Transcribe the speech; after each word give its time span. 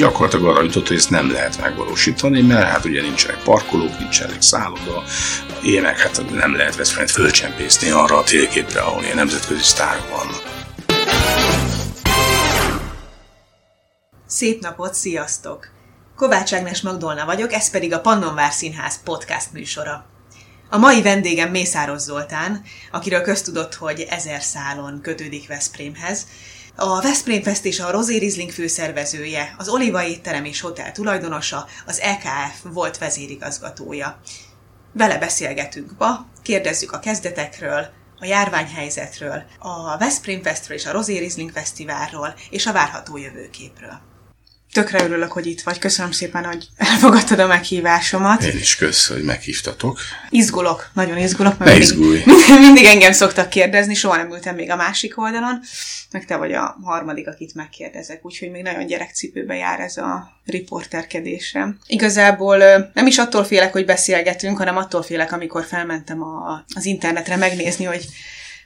gyakorlatilag 0.00 0.46
arra 0.46 0.62
jutott, 0.62 0.88
hogy 0.88 0.96
ezt 0.96 1.10
nem 1.10 1.30
lehet 1.30 1.60
megvalósítani, 1.60 2.40
mert 2.40 2.68
hát 2.68 2.84
ugye 2.84 3.02
nincsenek 3.02 3.42
parkolók, 3.42 3.98
nincsenek 3.98 4.42
szálloda, 4.42 5.02
ilyenek, 5.62 5.98
hát 5.98 6.22
nem 6.30 6.56
lehet 6.56 6.76
Veszprémet 6.76 7.10
fölcsempészni 7.10 7.90
arra 7.90 8.18
a 8.18 8.22
térképre, 8.22 8.80
ahol 8.80 9.02
ilyen 9.02 9.16
nemzetközi 9.16 9.62
sztárok 9.62 10.08
vannak. 10.08 10.42
Szép 14.26 14.60
napot, 14.60 14.94
sziasztok! 14.94 15.66
Kovács 16.16 16.52
Ágnes 16.52 16.80
Magdolna 16.80 17.24
vagyok, 17.24 17.52
ez 17.52 17.70
pedig 17.70 17.92
a 17.92 18.00
Pannonvár 18.00 18.52
Színház 18.52 19.02
podcast 19.02 19.52
műsora. 19.52 20.06
A 20.70 20.78
mai 20.78 21.02
vendégem 21.02 21.50
Mészáros 21.50 22.00
Zoltán, 22.00 22.62
akiről 22.92 23.20
köztudott, 23.20 23.74
hogy 23.74 24.06
ezer 24.10 24.42
szálon 24.42 25.00
kötődik 25.02 25.48
Veszprémhez, 25.48 26.26
a 26.76 27.00
Veszprém 27.00 27.42
Fest 27.42 27.64
és 27.64 27.80
a 27.80 27.90
Rosé 27.90 28.16
Rizling 28.16 28.50
főszervezője, 28.50 29.54
az 29.58 29.68
Oliva 29.68 30.04
étterem 30.04 30.44
és 30.44 30.60
hotel 30.60 30.92
tulajdonosa, 30.92 31.66
az 31.86 32.00
EKF 32.00 32.62
volt 32.62 32.98
vezérigazgatója. 32.98 34.20
Vele 34.92 35.18
beszélgetünk 35.18 35.90
ma, 35.98 36.26
kérdezzük 36.42 36.92
a 36.92 36.98
kezdetekről, 36.98 37.88
a 38.20 38.24
járványhelyzetről, 38.24 39.42
a 39.58 39.98
Veszprém 39.98 40.42
Festről 40.42 40.76
és 40.76 40.86
a 40.86 40.92
Rosé 40.92 41.18
Rizling 41.18 41.50
Fesztiválról 41.50 42.34
és 42.50 42.66
a 42.66 42.72
várható 42.72 43.16
jövőképről. 43.16 44.09
Tökre 44.72 45.04
örülök, 45.04 45.32
hogy 45.32 45.46
itt 45.46 45.60
vagy. 45.60 45.78
Köszönöm 45.78 46.10
szépen, 46.10 46.44
hogy 46.44 46.68
elfogadtad 46.76 47.38
a 47.38 47.46
meghívásomat. 47.46 48.42
Én 48.42 48.56
is 48.56 48.76
kösz, 48.76 49.06
hogy 49.06 49.22
meghívtatok. 49.22 49.98
Izgulok, 50.28 50.90
nagyon 50.92 51.18
izgulok. 51.18 51.58
Mert 51.58 51.70
ne 51.70 51.76
mindig, 51.78 51.88
izgulj. 51.88 52.22
mindig 52.66 52.84
engem 52.84 53.12
szoktak 53.12 53.48
kérdezni, 53.48 53.94
soha 53.94 54.16
nem 54.16 54.30
ültem 54.30 54.54
még 54.54 54.70
a 54.70 54.76
másik 54.76 55.18
oldalon, 55.18 55.60
meg 56.10 56.24
te 56.24 56.36
vagy 56.36 56.52
a 56.52 56.76
harmadik, 56.82 57.28
akit 57.28 57.54
megkérdezek, 57.54 58.24
úgyhogy 58.24 58.50
még 58.50 58.62
nagyon 58.62 58.86
gyerekcipőbe 58.86 59.54
jár 59.54 59.80
ez 59.80 59.96
a 59.96 60.32
riporterkedésem. 60.44 61.78
Igazából 61.86 62.58
nem 62.94 63.06
is 63.06 63.18
attól 63.18 63.44
félek, 63.44 63.72
hogy 63.72 63.84
beszélgetünk, 63.84 64.58
hanem 64.58 64.76
attól 64.76 65.02
félek, 65.02 65.32
amikor 65.32 65.64
felmentem 65.64 66.22
a, 66.22 66.64
az 66.74 66.84
internetre 66.84 67.36
megnézni, 67.36 67.84
hogy 67.84 68.08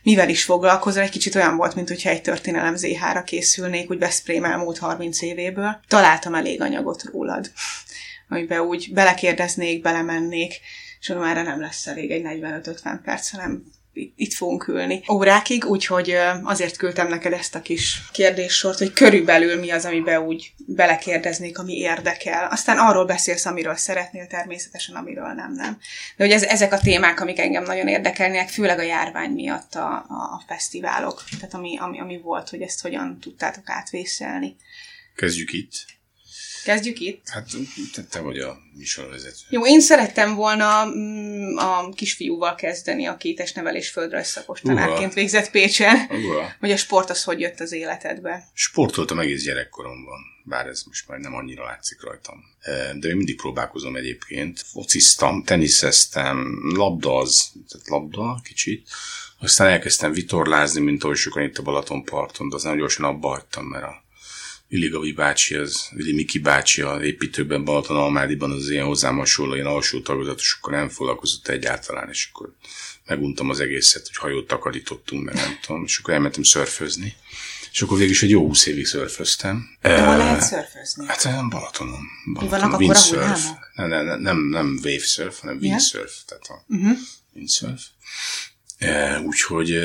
mivel 0.04 0.28
is 0.28 0.44
foglalkozol, 0.44 1.02
egy 1.02 1.10
kicsit 1.10 1.34
olyan 1.34 1.56
volt, 1.56 1.74
mint 1.74 1.88
hogyha 1.88 2.10
egy 2.10 2.22
történelem 2.22 2.76
ZH-ra 2.76 3.22
készülnék, 3.22 3.90
úgy 3.90 3.98
Veszprém 3.98 4.44
elmúlt 4.44 4.78
30 4.78 5.22
évéből. 5.22 5.80
Találtam 5.88 6.34
elég 6.34 6.60
anyagot 6.60 7.02
rólad, 7.02 7.50
amiben 8.28 8.60
úgy 8.60 8.90
belekérdeznék, 8.92 9.82
belemennék, 9.82 10.60
és 11.00 11.08
már 11.08 11.44
nem 11.44 11.60
lesz 11.60 11.86
elég 11.86 12.10
egy 12.10 12.22
45-50 12.24 12.98
perc, 13.04 13.30
hanem 13.30 13.64
itt 14.16 14.32
fogunk 14.32 14.68
ülni 14.68 15.02
órákig, 15.12 15.64
úgyhogy 15.64 16.16
azért 16.42 16.76
küldtem 16.76 17.08
neked 17.08 17.32
ezt 17.32 17.54
a 17.54 17.62
kis 17.62 18.02
kérdéssort, 18.12 18.78
hogy 18.78 18.92
körülbelül 18.92 19.60
mi 19.60 19.70
az, 19.70 19.84
amiben 19.84 20.22
úgy 20.22 20.52
belekérdeznék, 20.66 21.58
ami 21.58 21.76
érdekel. 21.76 22.48
Aztán 22.50 22.78
arról 22.78 23.04
beszélsz, 23.04 23.46
amiről 23.46 23.76
szeretnél, 23.76 24.26
természetesen, 24.26 24.94
amiről 24.94 25.32
nem, 25.32 25.52
nem. 25.52 25.78
De 26.16 26.24
hogy 26.24 26.32
ez, 26.32 26.42
ezek 26.42 26.72
a 26.72 26.78
témák, 26.78 27.20
amik 27.20 27.38
engem 27.38 27.64
nagyon 27.64 27.88
érdekelnének, 27.88 28.48
főleg 28.48 28.78
a 28.78 28.82
járvány 28.82 29.30
miatt 29.30 29.74
a, 29.74 29.94
a 30.08 30.42
fesztiválok, 30.46 31.24
tehát 31.38 31.54
ami, 31.54 31.78
ami, 31.78 32.00
ami 32.00 32.18
volt, 32.18 32.48
hogy 32.48 32.62
ezt 32.62 32.82
hogyan 32.82 33.18
tudtátok 33.20 33.70
átvészelni. 33.70 34.56
Kezdjük 35.14 35.52
itt. 35.52 35.93
Kezdjük 36.64 37.00
itt? 37.00 37.28
Hát 37.28 37.46
te, 37.94 38.02
te 38.02 38.20
vagy 38.20 38.38
a 38.38 38.58
műsorvezető. 38.76 39.38
Jó, 39.50 39.66
én 39.66 39.80
szerettem 39.80 40.34
volna 40.34 40.84
mm, 40.84 41.56
a 41.56 41.88
kisfiúval 41.88 42.54
kezdeni, 42.54 43.06
aki 43.06 43.34
testnevelés 43.34 43.90
földrajz 43.90 44.26
szakos 44.26 44.60
tanárként 44.60 45.14
végzett 45.14 45.50
Pécsen. 45.50 45.96
Uha. 46.10 46.52
Hogy 46.60 46.70
a 46.70 46.76
sport 46.76 47.10
az 47.10 47.24
hogy 47.24 47.40
jött 47.40 47.60
az 47.60 47.72
életedbe? 47.72 48.48
Sportoltam 48.52 49.18
egész 49.18 49.42
gyerekkoromban, 49.42 50.20
bár 50.44 50.66
ez 50.66 50.82
most 50.86 51.08
már 51.08 51.18
nem 51.18 51.34
annyira 51.34 51.64
látszik 51.64 52.02
rajtam. 52.02 52.44
De 53.00 53.08
én 53.08 53.16
mindig 53.16 53.36
próbálkozom 53.36 53.96
egyébként. 53.96 54.60
Fociztam, 54.60 55.44
teniszeztem, 55.44 56.58
labdaz, 56.74 57.52
tehát 57.68 57.88
labda 57.88 58.40
kicsit. 58.44 58.88
Aztán 59.40 59.68
elkezdtem 59.68 60.12
vitorlázni, 60.12 60.80
mint 60.80 61.04
ahogy 61.04 61.16
sokan 61.16 61.42
itt 61.42 61.58
a 61.58 61.62
Balatonparton, 61.62 62.48
de 62.48 62.54
aztán 62.54 62.76
gyorsan 62.76 63.04
abba 63.04 63.28
hagytam, 63.28 63.64
mert 63.64 63.84
a 63.84 64.03
Gavi 64.68 65.12
bácsi, 65.12 65.54
az 65.54 65.88
Vili 65.90 66.12
Miki 66.12 66.38
bácsi 66.38 66.82
a 66.82 67.02
építőben 67.02 67.64
Balaton 67.64 67.96
Almádiban 67.96 68.50
az 68.50 68.70
ilyen 68.70 68.86
hozzám 68.86 69.16
hasonló, 69.16 69.54
ilyen 69.54 69.66
alsó 69.66 70.00
akkor 70.06 70.72
nem 70.72 70.88
foglalkozott 70.88 71.48
egyáltalán, 71.48 72.08
és 72.08 72.28
akkor 72.32 72.54
meguntam 73.06 73.50
az 73.50 73.60
egészet, 73.60 74.06
hogy 74.06 74.16
hajót 74.16 74.46
takarítottunk, 74.46 75.24
meg 75.24 75.34
nem 75.34 75.58
tudom, 75.66 75.84
és 75.84 75.98
akkor 75.98 76.14
elmentem 76.14 76.42
szörfözni. 76.42 77.14
És 77.72 77.82
akkor 77.82 77.96
végül 77.96 78.12
is 78.12 78.22
egy 78.22 78.30
jó 78.30 78.46
húsz 78.46 78.66
évig 78.66 78.86
szörföztem. 78.86 79.76
De 79.80 80.04
hol 80.04 80.16
lehet 80.16 80.42
szörfözni? 80.42 81.06
Hát 81.06 81.24
nem 81.24 81.48
Balatonon. 81.48 82.06
Balaton. 82.32 82.58
Vannak 82.58 82.80
a 82.80 83.26
nem, 83.74 83.88
nem, 83.88 84.06
nem, 84.06 84.20
nem, 84.20 84.38
nem 84.48 84.78
wave 84.82 84.98
surf, 84.98 85.40
hanem 85.40 85.58
windsurf, 85.60 86.12
yeah. 86.12 86.24
tehát 86.26 86.46
a 86.48 86.64
uh-huh. 86.68 86.98
windsurf. 87.34 87.82
E, 88.78 89.20
úgyhogy 89.20 89.78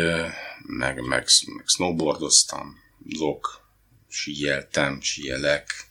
meg, 0.61 1.01
meg, 1.01 1.27
meg 1.55 1.65
snowboardoztam, 1.65 2.77
zok, 3.17 3.68
síjeltem, 4.09 5.01
síjelek, 5.01 5.88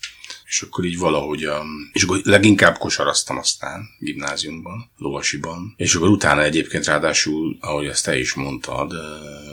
és 0.48 0.62
akkor 0.62 0.84
így 0.84 0.98
valahogy, 0.98 1.44
a, 1.44 1.64
és 1.92 2.02
akkor 2.02 2.20
leginkább 2.24 2.78
kosaraztam 2.78 3.38
aztán 3.38 3.88
gimnáziumban, 3.98 4.90
lovasiban, 4.96 5.74
és 5.76 5.94
akkor 5.94 6.08
utána 6.08 6.42
egyébként 6.42 6.84
ráadásul, 6.84 7.56
ahogy 7.60 7.86
azt 7.86 8.04
te 8.04 8.18
is 8.18 8.34
mondtad, 8.34 8.92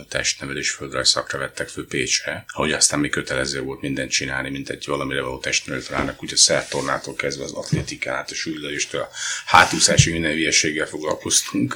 testnevelés 0.09 0.71
földrajz 0.71 1.09
szakra 1.09 1.37
vettek 1.37 1.67
fő 1.67 1.85
Pécsre, 1.85 2.45
ahogy 2.47 2.71
aztán 2.71 2.99
még 2.99 3.11
kötelező 3.11 3.61
volt 3.61 3.81
mindent 3.81 4.11
csinálni, 4.11 4.49
mint 4.49 4.69
egy 4.69 4.83
valamire 4.87 5.21
való 5.21 5.37
testnevelőt 5.37 5.89
rának, 5.89 6.21
ugye 6.21 6.33
a 6.33 6.37
szertornától 6.37 7.15
kezdve 7.15 7.43
az 7.43 7.51
atlétikát, 7.51 8.31
a 8.31 8.35
súlylövéstől, 8.35 9.01
a 9.01 9.09
hátúszási 9.45 10.11
minden 10.11 10.31
hülyeséggel 10.31 10.85
foglalkoztunk, 10.85 11.75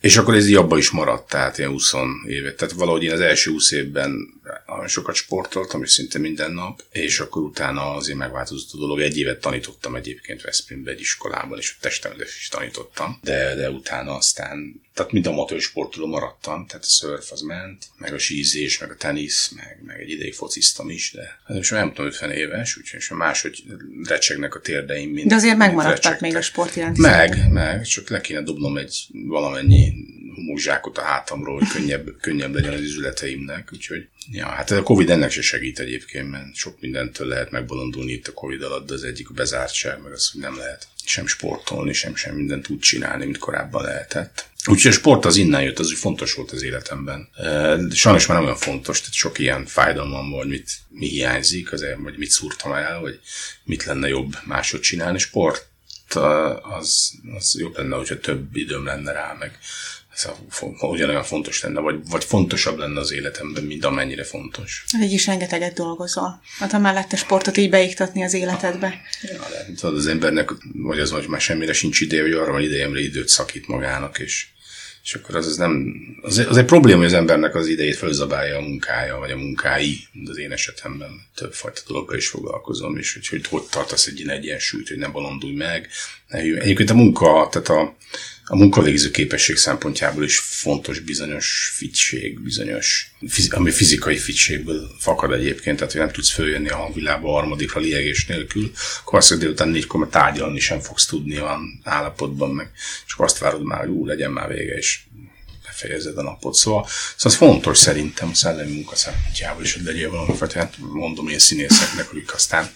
és 0.00 0.16
akkor 0.16 0.34
ez 0.34 0.46
így 0.46 0.54
abba 0.54 0.78
is 0.78 0.90
maradt, 0.90 1.28
tehát 1.28 1.58
ilyen 1.58 1.70
20 1.70 1.92
évet. 2.26 2.56
Tehát 2.56 2.74
valahogy 2.74 3.02
én 3.02 3.12
az 3.12 3.20
első 3.20 3.50
20 3.50 3.70
évben 3.70 4.40
sokat 4.86 5.14
sportoltam, 5.14 5.82
és 5.82 5.90
szinte 5.90 6.18
minden 6.18 6.52
nap, 6.52 6.82
és 6.90 7.20
akkor 7.20 7.42
utána 7.42 7.94
azért 7.94 8.18
megváltozott 8.18 8.48
a 8.50 8.76
dolog. 8.76 9.00
Egy 9.00 9.18
évet 9.18 9.40
tanítottam 9.40 9.94
egyébként 9.94 10.42
Veszprémbe 10.42 10.90
egy 10.90 11.00
iskolában, 11.00 11.58
és 11.58 11.74
a 11.76 11.80
testemelést 11.80 12.36
is 12.36 12.48
tanítottam, 12.48 13.18
de, 13.22 13.54
de 13.54 13.70
utána 13.70 14.16
aztán, 14.16 14.80
tehát 14.94 15.12
mind 15.12 15.26
amatőr 15.26 15.60
sportoló 15.60 16.06
maradtam, 16.06 16.66
tehát 16.66 16.84
a 16.84 16.88
szörf 16.88 17.32
az 17.32 17.40
ment, 17.40 17.86
meg 17.98 18.12
a 18.12 18.18
sízés, 18.18 18.78
meg 18.78 18.90
a 18.90 18.96
tenisz, 18.96 19.52
meg, 19.56 19.80
meg 19.86 20.00
egy 20.00 20.10
ideig 20.10 20.34
fociztam 20.34 20.90
is, 20.90 21.12
de 21.14 21.38
hát 21.46 21.56
most 21.56 21.70
nem 21.70 21.88
tudom, 21.88 22.06
50 22.06 22.30
éves, 22.30 22.76
úgyhogy 22.76 23.16
máshogy 23.16 23.64
recsegnek 24.04 24.54
a 24.54 24.60
térdeim, 24.60 25.10
mint 25.10 25.28
De 25.28 25.34
azért 25.34 25.56
megmaradtak 25.56 26.20
még 26.20 26.36
a 26.36 26.42
sport 26.42 26.76
iránti 26.76 27.00
Meg, 27.00 27.52
meg, 27.52 27.82
csak 27.82 28.08
le 28.08 28.20
kéne 28.20 28.42
dobnom 28.42 28.76
egy 28.76 29.06
valamennyi 29.12 29.92
homokzsákot 30.34 30.98
a 30.98 31.02
hátamról, 31.02 31.58
hogy 31.58 31.68
könnyebb, 31.68 32.16
könnyebb 32.20 32.54
legyen 32.54 32.72
az 32.72 32.80
üzleteimnek, 32.80 33.68
úgyhogy 33.72 34.08
ja, 34.30 34.46
hát 34.46 34.70
a 34.70 34.82
Covid 34.82 35.10
ennek 35.10 35.30
se 35.30 35.42
segít 35.42 35.78
egyébként, 35.78 36.30
mert 36.30 36.54
sok 36.54 36.80
mindentől 36.80 37.26
lehet 37.26 37.50
megbolondulni 37.50 38.12
itt 38.12 38.26
a 38.26 38.32
Covid 38.32 38.62
alatt, 38.62 38.86
de 38.86 38.94
az 38.94 39.04
egyik 39.04 39.30
a 39.30 39.34
bezártság, 39.34 40.02
meg 40.02 40.12
az, 40.12 40.30
hogy 40.30 40.40
nem 40.40 40.56
lehet 40.56 40.86
sem 41.04 41.26
sportolni, 41.26 41.92
sem, 41.92 42.14
sem 42.14 42.34
mindent 42.34 42.68
úgy 42.68 42.78
csinálni, 42.78 43.24
mint 43.24 43.38
korábban 43.38 43.82
lehetett. 43.82 44.49
Úgyhogy 44.66 44.90
a 44.90 44.94
sport 44.94 45.24
az 45.24 45.36
innen 45.36 45.62
jött, 45.62 45.78
az 45.78 45.86
hogy 45.86 45.96
fontos 45.96 46.34
volt 46.34 46.50
az 46.50 46.62
életemben. 46.62 47.28
Sajnos 47.92 48.26
már 48.26 48.36
nem 48.36 48.46
olyan 48.46 48.58
fontos, 48.58 48.98
tehát 48.98 49.14
sok 49.14 49.38
ilyen 49.38 49.66
fájdalmam 49.66 50.30
volt, 50.30 50.48
mit, 50.48 50.70
mi 50.88 51.06
hiányzik, 51.06 51.72
azért, 51.72 51.98
vagy 51.98 52.18
mit 52.18 52.30
szúrtam 52.30 52.72
el, 52.72 53.00
vagy 53.00 53.20
mit 53.64 53.84
lenne 53.84 54.08
jobb 54.08 54.36
máshogy 54.44 54.80
csinálni. 54.80 55.18
Sport 55.18 55.66
az, 56.78 57.12
az 57.38 57.58
jobb 57.58 57.76
lenne, 57.76 57.96
hogyha 57.96 58.20
több 58.20 58.56
időm 58.56 58.84
lenne 58.84 59.12
rá, 59.12 59.36
meg 59.38 59.58
ugyanolyan 60.80 61.24
fontos 61.24 61.62
lenne, 61.62 61.80
vagy, 61.80 62.00
vagy 62.08 62.24
fontosabb 62.24 62.78
lenne 62.78 63.00
az 63.00 63.12
életemben, 63.12 63.62
mint 63.62 63.84
amennyire 63.84 64.24
fontos. 64.24 64.84
Így 65.02 65.12
is 65.12 65.26
rengeteget 65.26 65.74
dolgozol. 65.74 66.42
Hát 66.58 66.70
ha 66.70 66.78
mellette 66.78 67.16
sportot 67.16 67.56
így 67.56 67.70
beiktatni 67.70 68.22
az 68.22 68.34
életedbe. 68.34 69.00
Ja, 69.22 69.46
de 69.50 69.72
tudod, 69.76 69.96
az 69.96 70.06
embernek, 70.06 70.50
vagy 70.72 70.98
az, 70.98 71.10
hogy 71.10 71.28
már 71.28 71.40
semmire 71.40 71.72
sincs 71.72 72.00
ideje, 72.00 72.22
vagy 72.22 72.32
arra 72.32 72.52
van 72.52 72.62
idejemre 72.62 73.00
időt 73.00 73.28
szakít 73.28 73.66
magának, 73.66 74.18
és, 74.18 74.46
és 75.02 75.14
akkor 75.14 75.36
az, 75.36 75.46
az 75.46 75.56
nem, 75.56 75.94
az, 76.22 76.38
az 76.38 76.56
egy 76.56 76.64
probléma, 76.64 76.98
hogy 76.98 77.06
az 77.06 77.12
embernek 77.12 77.54
az 77.54 77.66
idejét 77.66 77.96
fölzabálja 77.96 78.56
a 78.56 78.60
munkája, 78.60 79.16
vagy 79.16 79.30
a 79.30 79.36
munkái, 79.36 79.98
az 80.28 80.38
én 80.38 80.52
esetemben 80.52 81.10
többfajta 81.34 81.80
dologgal 81.86 82.16
is 82.16 82.28
foglalkozom, 82.28 82.96
és 82.96 83.12
hogy, 83.12 83.28
hogy 83.28 83.46
hogy 83.46 83.62
tartasz 83.70 84.06
egy 84.06 84.18
ilyen 84.20 84.36
egyensúlyt, 84.36 84.88
hogy 84.88 84.98
ne 84.98 85.08
bolondulj 85.08 85.54
meg. 85.54 85.88
Egyébként 86.28 86.90
a 86.90 86.94
munka, 86.94 87.48
tehát 87.50 87.68
a, 87.68 87.96
a 88.52 88.56
munkavégző 88.56 89.10
képesség 89.10 89.56
szempontjából 89.56 90.24
is 90.24 90.38
fontos 90.38 90.98
bizonyos 90.98 91.72
fitség, 91.74 92.40
bizonyos, 92.40 93.10
ami 93.50 93.70
fizikai 93.70 94.16
fitségből 94.16 94.90
fakad 94.98 95.32
egyébként, 95.32 95.76
tehát 95.76 95.92
hogy 95.92 96.00
nem 96.00 96.10
tudsz 96.10 96.30
följönni 96.30 96.68
a 96.68 96.76
hangvilágba 96.76 97.28
a 97.28 97.32
harmadikra 97.32 97.80
liegés 97.80 98.26
nélkül, 98.26 98.70
akkor 99.00 99.18
azt, 99.18 99.28
hogy 99.28 99.38
délután 99.38 99.68
négykor 99.68 100.08
tárgyalni 100.08 100.60
sem 100.60 100.80
fogsz 100.80 101.06
tudni 101.06 101.40
olyan 101.40 101.80
állapotban, 101.84 102.50
meg 102.50 102.70
csak 103.06 103.20
azt 103.20 103.38
várod 103.38 103.64
már, 103.64 103.80
hogy 103.80 103.88
ú, 103.88 104.06
legyen 104.06 104.30
már 104.30 104.48
vége, 104.48 104.74
és 104.74 105.00
befejezed 105.64 106.18
a 106.18 106.22
napot. 106.22 106.54
Szóval, 106.54 106.86
szóval 107.16 107.32
ez 107.32 107.34
fontos 107.34 107.78
szerintem 107.78 108.28
a 108.28 108.34
szellemi 108.34 108.72
munka 108.72 108.96
szempontjából 108.96 109.62
is, 109.62 109.74
hogy 109.74 109.82
legyél 109.82 110.10
valami, 110.10 110.34
vagy 110.38 110.52
hát 110.52 110.74
mondom 110.78 111.28
én 111.28 111.38
színészeknek, 111.38 112.10
akik 112.10 112.34
aztán 112.34 112.70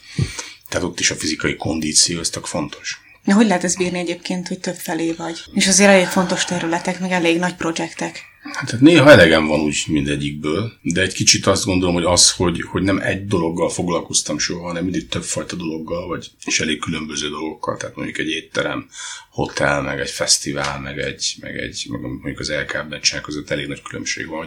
Tehát 0.69 0.87
ott 0.87 1.01
is 1.01 1.11
a 1.11 1.15
fizikai 1.15 1.57
kondíció, 1.57 2.21
ez 2.21 2.31
tök 2.31 2.47
fontos. 2.47 3.04
Ja, 3.25 3.35
hogy 3.35 3.47
lehet 3.47 3.65
ez 3.65 3.77
bírni 3.77 3.99
egyébként, 3.99 4.49
hogy 4.49 4.59
több 4.59 4.75
felé 4.75 5.13
vagy? 5.13 5.45
És 5.53 5.67
azért 5.67 5.91
elég 5.91 6.07
fontos 6.07 6.45
területek, 6.45 7.01
meg 7.01 7.11
elég 7.11 7.39
nagy 7.39 7.55
projektek. 7.55 8.23
Hát, 8.53 8.71
hát 8.71 8.81
néha 8.81 9.11
elegem 9.11 9.47
van 9.47 9.61
úgy 9.61 9.85
mindegyikből, 9.87 10.73
de 10.83 11.01
egy 11.01 11.13
kicsit 11.13 11.47
azt 11.47 11.65
gondolom, 11.65 11.95
hogy 11.95 12.05
az, 12.05 12.31
hogy, 12.31 12.61
hogy 12.61 12.83
nem 12.83 12.99
egy 12.99 13.27
dologgal 13.27 13.71
foglalkoztam 13.71 14.39
soha, 14.39 14.67
hanem 14.67 14.83
mindig 14.83 15.09
többfajta 15.09 15.57
dologgal, 15.57 16.07
vagy 16.07 16.31
és 16.45 16.61
elég 16.61 16.79
különböző 16.79 17.29
dolgokkal, 17.29 17.77
tehát 17.77 17.97
mondjuk 17.97 18.19
egy 18.19 18.29
étterem, 18.29 18.89
hotel, 19.31 19.83
meg 19.83 20.01
egy 20.01 20.11
fesztivál, 20.11 20.81
meg 20.81 20.99
egy, 20.99 21.37
meg 21.41 21.57
egy 21.57 21.87
meg 21.91 22.01
mondjuk 22.01 22.39
az 22.39 22.51
LK-ben 22.51 23.23
között 23.23 23.51
elég 23.51 23.67
nagy 23.67 23.83
különbség 23.83 24.27
van, 24.27 24.39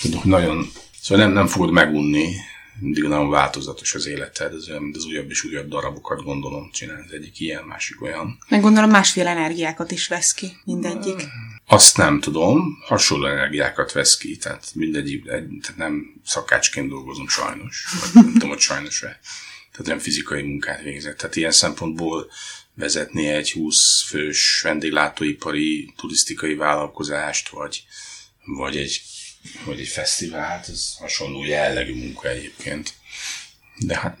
hogy, 0.00 0.14
hogy 0.14 0.30
nagyon, 0.30 0.70
szóval 1.00 1.24
nem, 1.24 1.34
nem 1.34 1.46
fogod 1.46 1.70
megunni, 1.70 2.34
mindig 2.80 3.02
nagyon 3.02 3.30
változatos 3.30 3.94
az 3.94 4.06
életed, 4.06 4.54
ez 4.54 4.68
olyan, 4.68 4.82
mint 4.82 4.96
az 4.96 5.04
újabb 5.04 5.30
és 5.30 5.44
újabb 5.44 5.68
darabokat 5.68 6.22
gondolom 6.22 6.70
csinálni, 6.72 7.04
az 7.06 7.12
egyik 7.12 7.40
ilyen, 7.40 7.64
másik 7.64 8.02
olyan. 8.02 8.38
Meg 8.48 8.60
gondolom 8.60 8.90
másféle 8.90 9.30
energiákat 9.30 9.90
is 9.90 10.08
vesz 10.08 10.32
ki 10.32 10.56
mindegyik. 10.64 11.22
Azt 11.66 11.96
nem 11.96 12.20
tudom, 12.20 12.78
hasonló 12.86 13.26
energiákat 13.26 13.92
vesz 13.92 14.16
ki, 14.16 14.36
tehát 14.36 14.70
mindegyik, 14.74 15.24
tehát 15.24 15.74
nem 15.76 16.20
szakácsként 16.24 16.88
dolgozom 16.88 17.28
sajnos, 17.28 17.86
vagy 18.00 18.22
nem 18.22 18.32
tudom, 18.32 18.48
hogy 18.48 18.58
sajnos 18.58 19.04
tehát 19.72 19.86
nem 19.86 19.98
fizikai 19.98 20.42
munkát 20.42 20.82
végzett. 20.82 21.16
Tehát 21.16 21.36
ilyen 21.36 21.52
szempontból 21.52 22.30
vezetni 22.74 23.26
egy 23.26 23.52
20 23.52 24.02
fős 24.02 24.60
vendéglátóipari 24.62 25.92
turisztikai 25.96 26.54
vállalkozást, 26.54 27.48
vagy, 27.48 27.84
vagy 28.44 28.76
egy 28.76 29.02
vagy 29.64 29.80
egy 29.80 29.88
fesztivált, 29.88 30.68
ez 30.68 30.94
hasonló 30.98 31.44
jellegű 31.44 31.94
munka 31.94 32.28
egyébként. 32.28 32.94
De 33.78 33.98
hát 33.98 34.18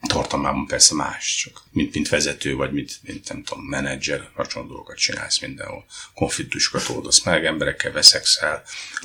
tartalmában 0.00 0.66
persze 0.66 0.94
más, 0.94 1.36
csak 1.36 1.62
mint, 1.70 1.94
mint 1.94 2.08
vezető, 2.08 2.54
vagy 2.54 2.72
mint, 2.72 2.98
mint 3.02 3.28
nem 3.28 3.42
tudom, 3.42 3.64
menedzser, 3.64 4.30
hasonló 4.34 4.68
dolgokat 4.68 4.96
csinálsz 4.96 5.40
mindenhol. 5.40 5.84
Konfliktusokat 6.14 6.88
oldasz 6.88 7.24
meg, 7.24 7.44
emberekkel 7.44 7.92
veszekszel, 7.92 8.62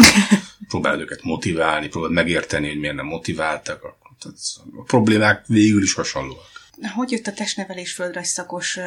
próbálod 0.67 1.01
őket 1.01 1.23
motiválni, 1.23 1.87
próbálod 1.87 2.15
megérteni, 2.15 2.67
hogy 2.67 2.79
miért 2.79 2.95
nem 2.95 3.05
motiváltak. 3.05 3.83
A 3.83 4.83
problémák 4.85 5.45
végül 5.47 5.83
is 5.83 5.93
hasonlóak. 5.93 6.50
Hogy 6.95 7.11
jött 7.11 7.27
a 7.27 7.33
testnevelés 7.33 7.93
földrajz 7.93 8.27
szakos 8.27 8.77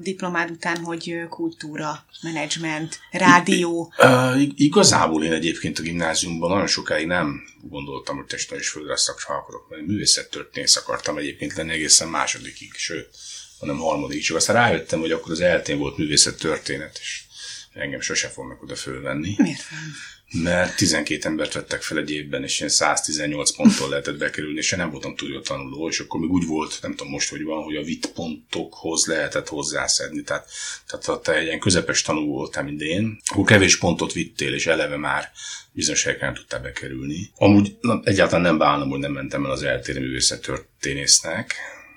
diplomád 0.00 0.50
után, 0.50 0.76
hogy 0.76 1.22
kultúra, 1.28 2.06
menedzsment, 2.22 2.98
rádió? 3.10 3.92
Uh, 3.98 4.42
igazából 4.54 5.24
én 5.24 5.32
egyébként 5.32 5.78
a 5.78 5.82
gimnáziumban 5.82 6.50
nagyon 6.50 6.66
sokáig 6.66 7.06
nem 7.06 7.42
gondoltam, 7.62 8.16
hogy 8.16 8.26
testnevelés 8.26 8.70
földrajz 8.70 9.02
szakra 9.02 9.34
akarok, 9.34 9.68
mert 9.68 9.86
művészettörténész 9.86 10.76
akartam 10.76 11.18
egyébként 11.18 11.54
lenni 11.54 11.72
egészen 11.72 12.08
másodikig, 12.08 12.72
sőt, 12.74 13.08
hanem 13.58 13.76
harmadik. 13.76 14.22
Csak 14.22 14.36
aztán 14.36 14.56
rájöttem, 14.56 15.00
hogy 15.00 15.12
akkor 15.12 15.32
az 15.32 15.40
eltén 15.40 15.78
volt 15.78 15.96
művészettörténet, 15.96 16.98
és 17.00 17.22
engem 17.72 18.00
sose 18.00 18.28
fognak 18.28 18.62
oda 18.62 18.76
fölvenni. 18.76 19.34
Miért? 19.36 19.62
Mert 20.42 20.76
12 20.76 21.28
embert 21.28 21.52
vettek 21.52 21.82
fel 21.82 21.98
egy 21.98 22.10
évben, 22.10 22.42
és 22.42 22.58
ilyen 22.58 22.70
118 22.70 23.56
ponttól 23.56 23.88
lehetett 23.88 24.16
bekerülni, 24.16 24.58
és 24.58 24.72
én 24.72 24.78
nem 24.78 24.90
voltam 24.90 25.16
túl 25.16 25.32
jó 25.32 25.40
tanuló, 25.40 25.88
és 25.88 25.98
akkor 25.98 26.20
még 26.20 26.30
úgy 26.30 26.46
volt, 26.46 26.78
nem 26.82 26.94
tudom 26.94 27.12
most, 27.12 27.30
hogy 27.30 27.42
van, 27.42 27.62
hogy 27.62 27.76
a 27.76 27.82
vit 27.82 28.06
pontokhoz 28.06 29.06
lehetett 29.06 29.48
hozzászedni, 29.48 30.22
tehát, 30.22 30.48
tehát 30.86 31.04
ha 31.04 31.20
te 31.20 31.34
egy 31.34 31.44
ilyen 31.44 31.58
közepes 31.58 32.02
tanuló 32.02 32.32
voltál, 32.32 32.64
mint 32.64 32.80
én, 32.80 33.20
akkor 33.24 33.44
kevés 33.44 33.78
pontot 33.78 34.12
vittél, 34.12 34.54
és 34.54 34.66
eleve 34.66 34.96
már 34.96 35.30
bizonyos 35.72 36.02
helyeken 36.02 36.34
tudtál 36.34 36.60
bekerülni. 36.60 37.30
Amúgy 37.36 37.76
na, 37.80 38.00
egyáltalán 38.04 38.42
nem 38.42 38.58
bánom, 38.58 38.88
hogy 38.88 38.98
nem 38.98 39.12
mentem 39.12 39.44
el 39.44 39.50
az 39.50 39.62
eltérő 39.62 40.00
művészettörténésznek, 40.00 41.54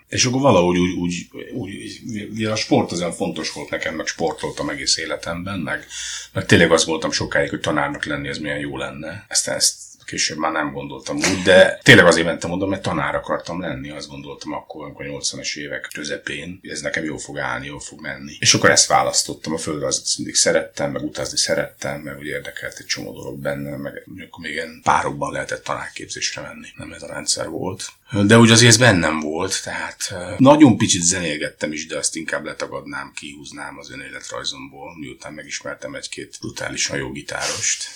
és 0.10 0.26
akkor 0.26 0.42
valahogy 0.42 0.78
úgy, 0.78 0.94
úgy, 0.94 1.28
úgy, 1.54 2.02
úgy 2.32 2.44
a 2.46 2.56
sport 2.56 2.92
az 2.92 3.00
olyan 3.00 3.12
fontos 3.12 3.52
volt 3.52 3.70
nekem, 3.70 3.96
meg 3.96 4.06
sportoltam 4.06 4.70
egész 4.70 4.98
életemben, 4.98 5.60
meg, 5.60 5.86
meg 6.34 6.46
tényleg 6.46 6.72
azt 6.72 6.86
voltam 6.86 7.12
sokáig, 7.12 7.50
hogy 7.50 7.60
tanárnak 7.60 8.06
lenni, 8.06 8.28
ez 8.28 8.38
milyen 8.38 8.60
jó 8.60 8.78
lenne. 8.78 9.26
Ezt, 9.28 9.48
ezt 9.48 9.76
később 10.08 10.38
már 10.38 10.52
nem 10.52 10.72
gondoltam 10.72 11.16
úgy, 11.16 11.42
de 11.44 11.80
tényleg 11.84 12.06
azért 12.06 12.26
mentem 12.26 12.52
oda, 12.52 12.66
mert 12.66 12.82
tanár 12.82 13.16
akartam 13.16 13.62
lenni, 13.62 13.90
azt 13.90 14.08
gondoltam 14.08 14.54
akkor, 14.54 14.84
amikor 14.84 15.06
80-as 15.10 15.56
évek 15.56 15.90
közepén, 15.94 16.60
ez 16.64 16.82
nekem 16.82 17.04
jó 17.04 17.18
fog 17.18 17.38
állni, 17.38 17.66
jó 17.66 17.78
fog 17.78 18.02
menni. 18.02 18.34
És 18.40 18.54
akkor 18.54 18.70
ezt 18.70 18.88
választottam, 18.88 19.54
a 19.54 19.58
földrajzot 19.58 20.06
mindig 20.18 20.36
szerettem, 20.36 20.92
meg 20.92 21.04
utazni 21.04 21.38
szerettem, 21.38 22.02
meg 22.02 22.18
úgy 22.18 22.26
érdekelt 22.26 22.78
egy 22.80 22.86
csomó 22.86 23.14
dolog 23.14 23.40
benne, 23.40 23.78
meg 23.78 23.94
akkor 24.28 24.44
még 24.44 24.52
ilyen 24.52 24.80
párokban 24.84 25.32
lehetett 25.32 25.64
tanárképzésre 25.64 26.42
menni, 26.42 26.68
nem 26.76 26.92
ez 26.92 27.04
a 27.04 27.08
rendszer 27.08 27.50
volt. 27.50 27.92
De 28.12 28.38
úgy 28.38 28.52
azért 28.52 28.72
ez 28.72 28.78
bennem 28.78 29.20
volt, 29.20 29.64
tehát 29.64 30.14
nagyon 30.38 30.78
picit 30.78 31.02
zenélgettem 31.02 31.72
is, 31.72 31.86
de 31.86 31.98
azt 31.98 32.16
inkább 32.16 32.46
letagadnám, 32.46 33.12
kihúznám 33.16 33.78
az 33.78 33.92
önéletrajzomból, 33.92 34.98
miután 35.00 35.34
megismertem 35.34 35.96
egy-két 35.96 36.38
brutálisan 36.40 36.98
jó 36.98 37.12
gitárost. 37.12 37.90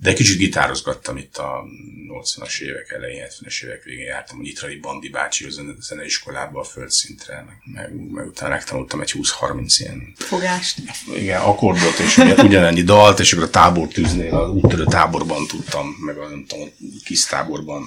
De 0.00 0.12
kicsit 0.12 0.38
gitározgattam 0.38 1.16
itt 1.16 1.36
a 1.36 1.64
80-as 2.08 2.60
évek 2.60 2.90
elején, 2.90 3.24
70-es 3.28 3.64
évek 3.64 3.82
végén 3.82 4.06
jártam 4.06 4.38
a 4.38 4.42
Nyitrai 4.42 4.76
Bandi 4.76 5.08
bácsi 5.08 5.44
a 5.44 5.48
zeneiskolába 5.80 6.60
a 6.60 6.64
földszintre, 6.64 7.44
meg, 7.46 7.56
meg, 7.64 8.10
meg 8.10 8.26
utána 8.26 8.54
megtanultam 8.54 9.00
egy 9.00 9.14
20-30 9.18 9.74
ilyen 9.78 10.12
fogást. 10.16 10.78
Igen, 11.14 11.40
akkordot, 11.40 11.98
és 11.98 12.16
ugyanennyi 12.16 12.82
dalt, 12.82 13.18
és 13.18 13.32
akkor 13.32 13.44
a 13.44 13.50
tábortűznél, 13.50 14.34
az 14.34 14.50
úttörő 14.50 14.84
táborban 14.84 15.46
tudtam, 15.46 15.86
meg 15.88 16.18
a, 16.18 16.28
nem 16.28 16.44
tudom, 16.46 16.68
a 16.78 17.02
kis 17.04 17.24
táborban 17.24 17.84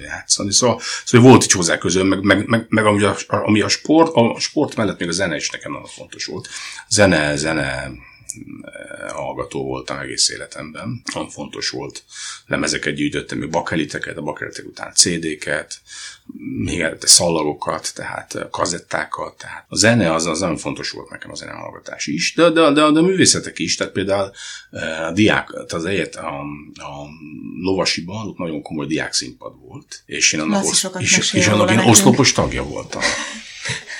játszani. 0.00 0.52
Szóval, 0.52 0.80
szóval 1.04 1.30
volt 1.30 1.44
így 1.44 1.52
hozzá 1.52 1.78
közön, 1.78 2.06
meg, 2.06 2.22
meg, 2.22 2.46
meg, 2.46 2.66
meg 2.68 2.84
ami, 2.84 3.02
a, 3.02 3.16
ami 3.26 3.60
a 3.60 3.68
sport, 3.68 4.14
a 4.14 4.40
sport 4.40 4.76
mellett 4.76 4.98
még 4.98 5.08
a 5.08 5.12
zene 5.12 5.36
is 5.36 5.50
nekem 5.50 5.72
nagyon 5.72 5.86
fontos 5.86 6.24
volt. 6.24 6.48
Zene, 6.88 7.36
zene, 7.36 7.90
hallgató 9.08 9.64
voltam 9.64 9.98
egész 9.98 10.28
életemben. 10.28 11.02
Nagyon 11.14 11.28
fontos 11.28 11.70
volt. 11.70 12.04
Lemezeket 12.46 12.94
gyűjtöttem, 12.94 13.38
még 13.38 13.50
bakeliteket, 13.50 14.16
a 14.16 14.22
bakelitek 14.22 14.66
után 14.66 14.92
CD-ket, 14.94 15.80
még 16.64 16.80
előtte 16.80 17.06
szallagokat, 17.06 17.94
tehát 17.94 18.48
kazettákat. 18.50 19.36
Tehát 19.36 19.64
a 19.68 19.76
zene 19.76 20.14
az, 20.14 20.26
az 20.26 20.40
nagyon 20.40 20.56
fontos 20.56 20.90
volt 20.90 21.10
nekem 21.10 21.30
a 21.30 21.34
zenehallgatás 21.34 22.06
is, 22.06 22.34
de, 22.34 22.50
de, 22.50 22.60
de, 22.70 22.90
de 22.90 22.98
a 22.98 23.02
művészetek 23.02 23.58
is, 23.58 23.76
tehát 23.76 23.92
például 23.92 24.30
a 25.06 25.12
diák, 25.12 25.52
az 25.72 25.84
egyet 25.84 26.16
a, 26.16 26.40
a 26.74 27.06
lovasiban 27.60 28.28
ott 28.28 28.38
nagyon 28.38 28.62
komoly 28.62 28.86
diák 28.86 29.12
színpad 29.12 29.52
volt, 29.60 30.02
és 30.06 30.32
én 30.32 30.40
annak, 30.40 30.64
osz, 30.64 30.88
és, 30.98 31.32
és 31.32 31.46
annak 31.46 31.70
én 31.70 31.78
oszlopos 31.78 32.32
tagja 32.32 32.64
voltam. 32.64 33.02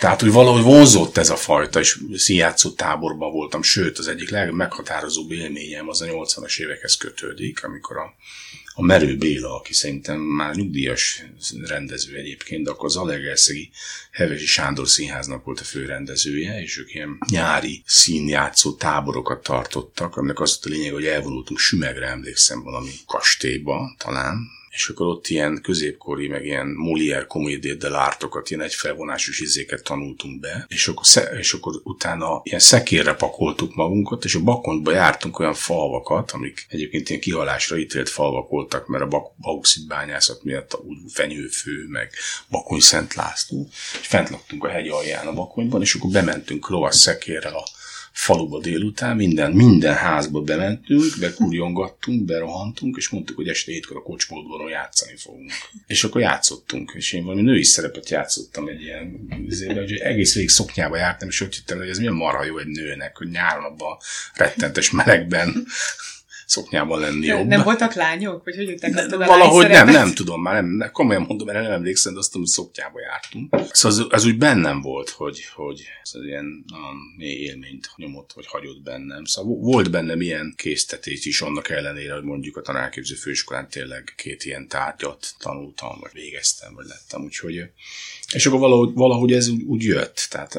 Tehát, 0.00 0.20
hogy 0.20 0.30
valahogy 0.32 0.62
vonzott 0.62 1.16
ez 1.16 1.30
a 1.30 1.36
fajta, 1.36 1.80
és 1.80 1.98
színjátszó 2.14 2.70
táborban 2.70 3.32
voltam, 3.32 3.62
sőt, 3.62 3.98
az 3.98 4.08
egyik 4.08 4.30
legmeghatározóbb 4.30 5.30
élményem 5.30 5.88
az 5.88 6.00
a 6.00 6.06
80-as 6.06 6.58
évekhez 6.58 6.96
kötődik, 6.96 7.64
amikor 7.64 7.96
a, 7.96 8.14
a 8.74 8.82
Merő 8.82 9.16
Béla, 9.16 9.54
aki 9.54 9.74
szerintem 9.74 10.18
már 10.18 10.54
nyugdíjas 10.54 11.22
rendező 11.62 12.16
egyébként, 12.16 12.64
de 12.64 12.70
akkor 12.70 12.84
az 12.84 12.96
Alegerszegi 12.96 13.70
Hevesi 14.10 14.46
Sándor 14.46 14.88
Színháznak 14.88 15.44
volt 15.44 15.60
a 15.60 15.64
főrendezője, 15.64 16.62
és 16.62 16.78
ők 16.78 16.94
ilyen 16.94 17.18
nyári 17.30 17.82
színjátszó 17.86 18.74
táborokat 18.74 19.42
tartottak, 19.42 20.16
aminek 20.16 20.40
az 20.40 20.58
a 20.62 20.68
lényeg, 20.68 20.92
hogy 20.92 21.06
elvonultunk 21.06 21.58
Sümegre, 21.58 22.06
emlékszem 22.06 22.62
valami 22.62 22.90
kastélyba 23.06 23.94
talán, 23.98 24.38
és 24.76 24.88
akkor 24.88 25.06
ott 25.06 25.28
ilyen 25.28 25.60
középkori, 25.62 26.28
meg 26.28 26.44
ilyen 26.44 26.66
Molière 26.66 27.26
comédie 27.26 27.74
de 27.74 27.88
lártokat, 27.88 28.50
ilyen 28.50 28.62
egyfelvonásos 28.62 29.40
izéket 29.40 29.82
tanultunk 29.82 30.40
be, 30.40 30.66
és 30.68 30.88
akkor, 30.88 31.04
és 31.38 31.52
akkor 31.52 31.80
utána 31.84 32.40
ilyen 32.42 32.60
szekérre 32.60 33.14
pakoltuk 33.14 33.74
magunkat, 33.74 34.24
és 34.24 34.34
a 34.34 34.40
bakontba 34.40 34.92
jártunk 34.92 35.38
olyan 35.38 35.54
falvakat, 35.54 36.30
amik 36.30 36.66
egyébként 36.68 37.08
ilyen 37.08 37.20
kihalásra 37.20 37.76
ítélt 37.76 38.08
falvak 38.08 38.48
voltak, 38.48 38.86
mert 38.86 39.12
a 39.12 39.32
bauxit 39.36 39.86
bányászat 39.86 40.42
miatt 40.42 40.78
úgy 40.84 40.98
fenyőfő, 41.08 41.86
meg 41.88 42.10
Bakony 42.48 42.80
Szent 42.80 43.14
László, 43.14 43.68
és 44.00 44.06
fent 44.06 44.30
laktunk 44.30 44.64
a 44.64 44.68
hegy 44.68 44.88
alján 44.88 45.26
a 45.26 45.32
Bakonyban, 45.32 45.80
és 45.80 45.94
akkor 45.94 46.10
bementünk 46.10 46.68
lovas 46.68 46.94
szekérrel 46.94 47.54
a 47.54 47.64
faluba 48.16 48.60
délután, 48.60 49.16
minden, 49.16 49.52
minden 49.52 49.94
házba 49.94 50.40
bementünk, 50.40 51.04
bekurjongattunk, 51.20 52.24
berohantunk, 52.24 52.96
és 52.96 53.08
mondtuk, 53.08 53.36
hogy 53.36 53.48
este 53.48 53.72
hétkor 53.72 53.96
a 53.96 54.02
kocsmódban 54.02 54.68
játszani 54.68 55.16
fogunk. 55.16 55.50
És 55.86 56.04
akkor 56.04 56.20
játszottunk, 56.20 56.92
és 56.94 57.12
én 57.12 57.24
valami 57.24 57.42
női 57.42 57.62
szerepet 57.62 58.10
játszottam 58.10 58.68
egy 58.68 58.82
ilyen, 58.82 59.28
azért, 59.50 59.78
hogy 59.78 59.92
egész 59.92 60.34
végig 60.34 60.48
szoknyába 60.48 60.96
jártam, 60.96 61.28
és 61.28 61.40
úgy 61.40 61.54
hittem, 61.54 61.78
hogy 61.78 61.88
ez 61.88 61.98
milyen 61.98 62.14
marha 62.14 62.44
jó 62.44 62.58
egy 62.58 62.66
nőnek, 62.66 63.16
hogy 63.16 63.28
nyáron 63.28 63.64
abban 63.64 63.96
rettentes 64.34 64.90
melegben 64.90 65.66
szoknyában 66.46 67.00
lenni 67.00 67.26
jobb. 67.26 67.46
Nem 67.46 67.62
voltak 67.62 67.94
lányok? 67.94 68.44
Vagy 68.44 68.56
hogy 68.56 68.74
te 68.74 69.06
a 69.10 69.16
Valahogy 69.16 69.68
nem, 69.68 69.88
nem 69.88 70.14
tudom, 70.14 70.42
már 70.42 70.54
nem, 70.54 70.66
nem 70.66 70.90
komolyan 70.90 71.22
mondom, 71.22 71.46
mert 71.46 71.62
nem 71.62 71.72
emlékszem, 71.72 72.12
de 72.12 72.18
azt 72.18 72.30
tudom, 72.30 72.46
hogy 72.46 72.54
szoknyába 72.54 73.00
jártunk. 73.00 73.74
Szóval 73.74 73.98
az, 73.98 74.06
az 74.10 74.24
úgy 74.24 74.38
bennem 74.38 74.80
volt, 74.80 75.08
hogy, 75.08 75.44
hogy 75.54 75.82
ez 76.02 76.10
az 76.14 76.24
ilyen 76.24 76.64
mély 77.16 77.38
élményt 77.38 77.90
nyomott, 77.96 78.32
vagy 78.32 78.46
hagyott 78.46 78.82
bennem. 78.82 79.24
Szóval 79.24 79.58
volt 79.60 79.90
bennem 79.90 80.20
ilyen 80.20 80.54
késztetés 80.56 81.24
is, 81.24 81.40
annak 81.40 81.68
ellenére, 81.68 82.14
hogy 82.14 82.24
mondjuk 82.24 82.56
a 82.56 82.62
tanárképző 82.62 83.14
főiskolán 83.14 83.68
tényleg 83.68 84.12
két 84.16 84.44
ilyen 84.44 84.68
tárgyat 84.68 85.34
tanultam, 85.38 85.98
vagy 86.00 86.12
végeztem, 86.12 86.74
vagy 86.74 86.86
lettem, 86.86 87.22
úgyhogy 87.22 87.70
és 88.32 88.46
akkor 88.46 88.58
valahogy, 88.60 88.92
valahogy 88.94 89.32
ez 89.32 89.48
úgy, 89.48 89.62
úgy 89.62 89.82
jött. 89.82 90.26
Tehát 90.30 90.58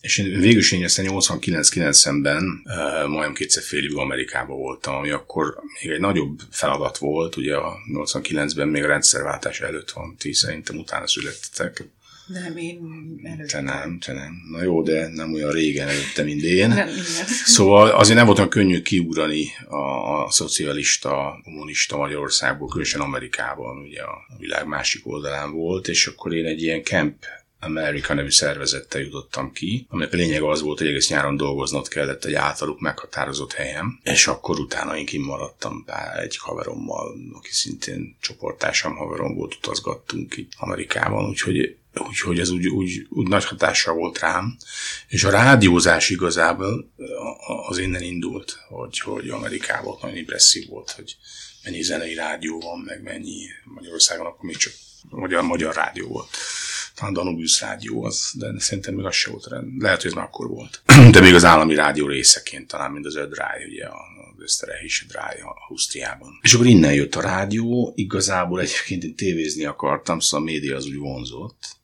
és 0.00 0.18
én 0.18 0.40
végül 0.40 0.58
is 0.58 0.72
én 0.72 0.84
aztán 0.84 1.06
89-90-ben 1.08 2.62
uh, 2.64 3.08
majdnem 3.08 3.34
kétszer 3.34 3.62
fél 3.62 3.84
évig 3.84 3.96
Amerikában 3.96 4.58
voltam, 4.58 4.94
ami 4.94 5.10
akkor 5.10 5.54
még 5.82 5.92
egy 5.92 6.00
nagyobb 6.00 6.40
feladat 6.50 6.98
volt, 6.98 7.36
ugye 7.36 7.56
a 7.56 7.76
89-ben 7.92 8.68
még 8.68 8.84
a 8.84 8.86
rendszerváltás 8.86 9.60
előtt 9.60 9.90
van, 9.90 10.16
ti 10.18 10.32
szerintem 10.32 10.76
utána 10.76 11.06
születtetek. 11.06 11.88
Nem, 12.28 12.56
én 12.56 12.80
előtte. 13.22 13.46
Te 13.46 13.60
nem, 13.60 13.98
te 13.98 14.12
nem. 14.12 14.32
Na 14.50 14.62
jó, 14.62 14.82
de 14.82 15.08
nem 15.08 15.32
olyan 15.32 15.50
régen 15.50 15.88
előtte, 15.88 16.22
mint 16.22 16.42
én. 16.42 16.68
Nem, 16.68 16.88
Szóval 17.44 17.90
azért 17.90 18.16
nem 18.16 18.26
volt 18.26 18.38
olyan 18.38 18.50
könnyű 18.50 18.82
kiugrani 18.82 19.46
a, 19.68 19.76
a 20.22 20.30
szocialista, 20.30 21.40
kommunista 21.44 21.96
Magyarországból, 21.96 22.68
különösen 22.68 23.00
Amerikában, 23.00 23.78
ugye 23.78 24.02
a 24.02 24.36
világ 24.38 24.66
másik 24.66 25.06
oldalán 25.06 25.52
volt, 25.52 25.88
és 25.88 26.06
akkor 26.06 26.34
én 26.34 26.44
egy 26.44 26.62
ilyen 26.62 26.82
camp 26.82 27.24
America 27.60 28.14
nevű 28.14 28.30
szervezettel 28.30 29.00
jutottam 29.00 29.52
ki, 29.52 29.86
aminek 29.88 30.12
a 30.12 30.16
lényeg 30.16 30.42
az 30.42 30.60
volt, 30.60 30.78
hogy 30.78 30.86
egész 30.86 31.08
nyáron 31.08 31.36
dolgoznod 31.36 31.88
kellett 31.88 32.24
egy 32.24 32.34
általuk 32.34 32.80
meghatározott 32.80 33.52
helyen, 33.52 34.00
és 34.02 34.26
akkor 34.26 34.58
utána 34.58 34.96
én 34.96 35.06
kimaradtam 35.06 35.84
egy 36.22 36.36
haverommal, 36.36 37.16
aki 37.32 37.52
szintén 37.52 38.16
csoporttársam 38.20 38.96
haverom 38.96 39.34
volt, 39.34 39.54
utazgattunk 39.54 40.36
itt 40.36 40.52
Amerikában, 40.56 41.28
úgyhogy 41.28 41.76
úgyhogy 42.06 42.38
ez 42.38 42.50
úgy, 42.50 42.66
úgy, 42.66 43.06
úgy 43.08 43.28
nagy 43.28 43.44
hatással 43.44 43.94
volt 43.94 44.18
rám. 44.18 44.56
És 45.08 45.24
a 45.24 45.30
rádiózás 45.30 46.10
igazából 46.10 46.90
az 47.68 47.78
innen 47.78 48.02
indult, 48.02 48.58
hogy, 48.68 48.98
hogy 48.98 49.28
Amerikában 49.28 49.98
nagyon 50.00 50.16
impresszív 50.16 50.68
volt, 50.68 50.90
hogy 50.90 51.16
mennyi 51.64 51.82
zenei 51.82 52.14
rádió 52.14 52.60
van, 52.60 52.78
meg 52.78 53.02
mennyi 53.02 53.46
Magyarországon 53.64 54.26
akkor 54.26 54.44
még 54.44 54.56
csak 54.56 54.72
magyar, 55.10 55.42
magyar 55.42 55.74
rádió 55.74 56.08
volt 56.08 56.28
talán 56.98 57.12
Danubius 57.12 57.60
rádió 57.60 58.04
az, 58.04 58.30
de 58.34 58.46
szerintem 58.58 58.94
még 58.94 59.04
az 59.04 59.14
se 59.14 59.30
volt 59.30 59.46
rend. 59.46 59.82
Lehet, 59.82 60.02
hogy 60.02 60.10
ez 60.10 60.16
már 60.16 60.24
akkor 60.24 60.48
volt. 60.48 60.82
De 61.12 61.20
még 61.20 61.34
az 61.34 61.44
állami 61.44 61.74
rádió 61.74 62.06
részeként, 62.06 62.68
talán 62.68 62.90
mint 62.90 63.06
az 63.06 63.16
Ödráj, 63.16 63.64
ugye 63.64 63.84
a 63.84 63.96
Öszterehis 64.38 65.06
Dráj 65.08 65.36
Ausztriában. 65.68 66.38
És 66.42 66.54
akkor 66.54 66.66
innen 66.66 66.94
jött 66.94 67.14
a 67.14 67.20
rádió, 67.20 67.92
igazából 67.96 68.60
egyébként 68.60 69.04
én 69.04 69.14
tévézni 69.14 69.64
akartam, 69.64 70.20
szóval 70.20 70.46
a 70.46 70.50
média 70.50 70.76
az 70.76 70.86
úgy 70.86 70.96
vonzott, 70.96 71.76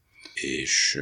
és 0.44 0.98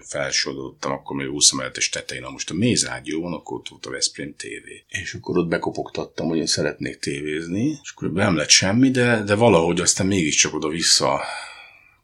felsodottam, 0.00 0.92
akkor 0.92 1.16
még 1.16 1.28
20 1.28 1.52
emeletes 1.52 1.88
tetején, 1.88 2.22
na 2.22 2.30
most 2.30 2.50
a 2.50 2.54
Méz 2.54 2.86
Rádió 2.86 3.20
van, 3.20 3.32
akkor 3.32 3.58
ott 3.58 3.68
volt 3.68 3.86
a 3.86 3.90
Veszprém 3.90 4.34
TV. 4.36 4.68
És 4.88 5.14
akkor 5.14 5.38
ott 5.38 5.48
bekopogtattam, 5.48 6.28
hogy 6.28 6.38
én 6.38 6.46
szeretnék 6.46 6.98
tévézni, 6.98 7.78
és 7.82 7.92
akkor 7.94 8.12
nem 8.12 8.36
lett 8.36 8.48
semmi, 8.48 8.90
de, 8.90 9.22
de 9.22 9.34
valahogy 9.34 9.80
aztán 9.80 10.06
mégiscsak 10.06 10.54
oda-vissza 10.54 11.20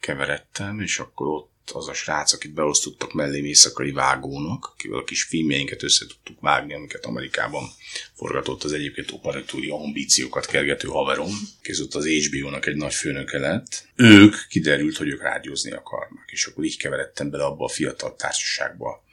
keveredtem, 0.00 0.80
és 0.80 0.98
akkor 0.98 1.26
ott 1.26 1.55
az 1.74 1.88
a 1.88 1.92
srác, 1.92 2.32
akit 2.32 2.52
beosztottak 2.52 3.12
mellé 3.12 3.46
éjszakai 3.46 3.92
vágónak, 3.92 4.70
akivel 4.72 4.98
a 4.98 5.04
kis 5.04 5.22
filmjeinket 5.22 5.82
össze 5.82 6.06
tudtuk 6.06 6.40
vágni, 6.40 6.74
amiket 6.74 7.04
Amerikában 7.04 7.68
forgatott 8.14 8.64
az 8.64 8.72
egyébként 8.72 9.12
operatúri 9.12 9.70
ambíciókat 9.70 10.46
kergető 10.46 10.88
haverom, 10.88 11.30
készült 11.62 11.94
az 11.94 12.06
HBO-nak 12.06 12.66
egy 12.66 12.76
nagy 12.76 12.94
főnöke 12.94 13.38
lett. 13.38 13.88
Ők 13.96 14.34
kiderült, 14.48 14.96
hogy 14.96 15.08
ők 15.08 15.22
rádiózni 15.22 15.70
akarnak, 15.70 16.32
és 16.32 16.46
akkor 16.46 16.64
így 16.64 16.76
keveredtem 16.76 17.30
bele 17.30 17.44
abba 17.44 17.64
a 17.64 17.68
fiatal 17.68 18.16
társaságba, 18.16 19.04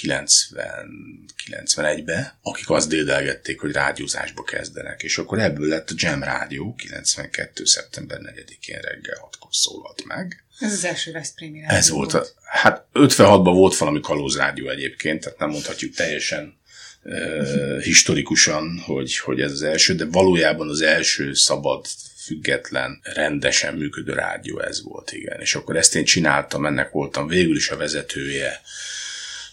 90-91-be, 0.00 2.38
akik 2.42 2.70
azt 2.70 2.88
dédelgették, 2.88 3.60
hogy 3.60 3.72
rádiózásba 3.72 4.42
kezdenek, 4.42 5.02
és 5.02 5.18
akkor 5.18 5.38
ebből 5.38 5.68
lett 5.68 5.90
a 5.90 5.94
Jam 5.96 6.22
Rádió 6.22 6.74
92. 6.74 7.64
szeptember 7.64 8.18
4-én 8.22 8.80
reggel 8.80 9.30
6-kor 9.30 9.50
szólalt 9.50 10.04
meg. 10.06 10.44
Ez 10.58 10.72
az 10.72 10.84
első 10.84 11.12
Veszprémi 11.12 11.60
rádió 11.60 11.76
Ez 11.76 11.88
volt. 11.88 12.12
volt. 12.12 12.34
Hát 12.44 12.86
56-ban 12.94 13.52
volt 13.54 13.76
valami 13.76 14.00
kalózrádió 14.00 14.68
egyébként, 14.68 15.20
tehát 15.20 15.38
nem 15.38 15.50
mondhatjuk 15.50 15.94
teljesen 15.94 16.58
uh, 17.02 17.82
historikusan, 17.90 18.78
hogy, 18.78 19.18
hogy 19.18 19.40
ez 19.40 19.52
az 19.52 19.62
első, 19.62 19.94
de 19.94 20.04
valójában 20.04 20.68
az 20.68 20.80
első 20.80 21.34
szabad 21.34 21.86
független, 22.28 23.00
rendesen 23.02 23.74
működő 23.74 24.12
rádió 24.12 24.60
ez 24.60 24.82
volt, 24.82 25.12
igen. 25.12 25.40
És 25.40 25.54
akkor 25.54 25.76
ezt 25.76 25.94
én 25.94 26.04
csináltam, 26.04 26.66
ennek 26.66 26.90
voltam 26.90 27.26
végül 27.26 27.56
is 27.56 27.68
a 27.68 27.76
vezetője, 27.76 28.60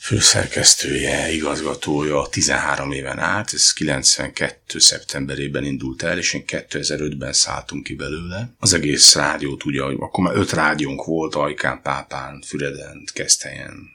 főszerkesztője, 0.06 1.32
igazgatója 1.32 2.28
13 2.32 2.92
éven 2.92 3.20
át, 3.20 3.54
ez 3.54 3.74
92. 3.74 4.80
szeptemberében 4.80 5.64
indult 5.64 6.04
el, 6.04 6.18
és 6.18 6.34
én 6.34 6.44
2005-ben 6.48 7.34
szálltunk 7.34 7.84
ki 7.84 7.96
belőle. 7.96 8.56
Az 8.60 8.74
egész 8.74 9.16
rádiót 9.16 9.66
ugye, 9.66 9.82
akkor 9.82 10.24
már 10.24 10.36
öt 10.36 10.52
rádiónk 10.52 11.06
volt, 11.06 11.36
Ajkán, 11.36 11.82
Pápán, 11.82 12.44
Füredent, 12.48 13.12
Keszthelyen, 13.12 13.90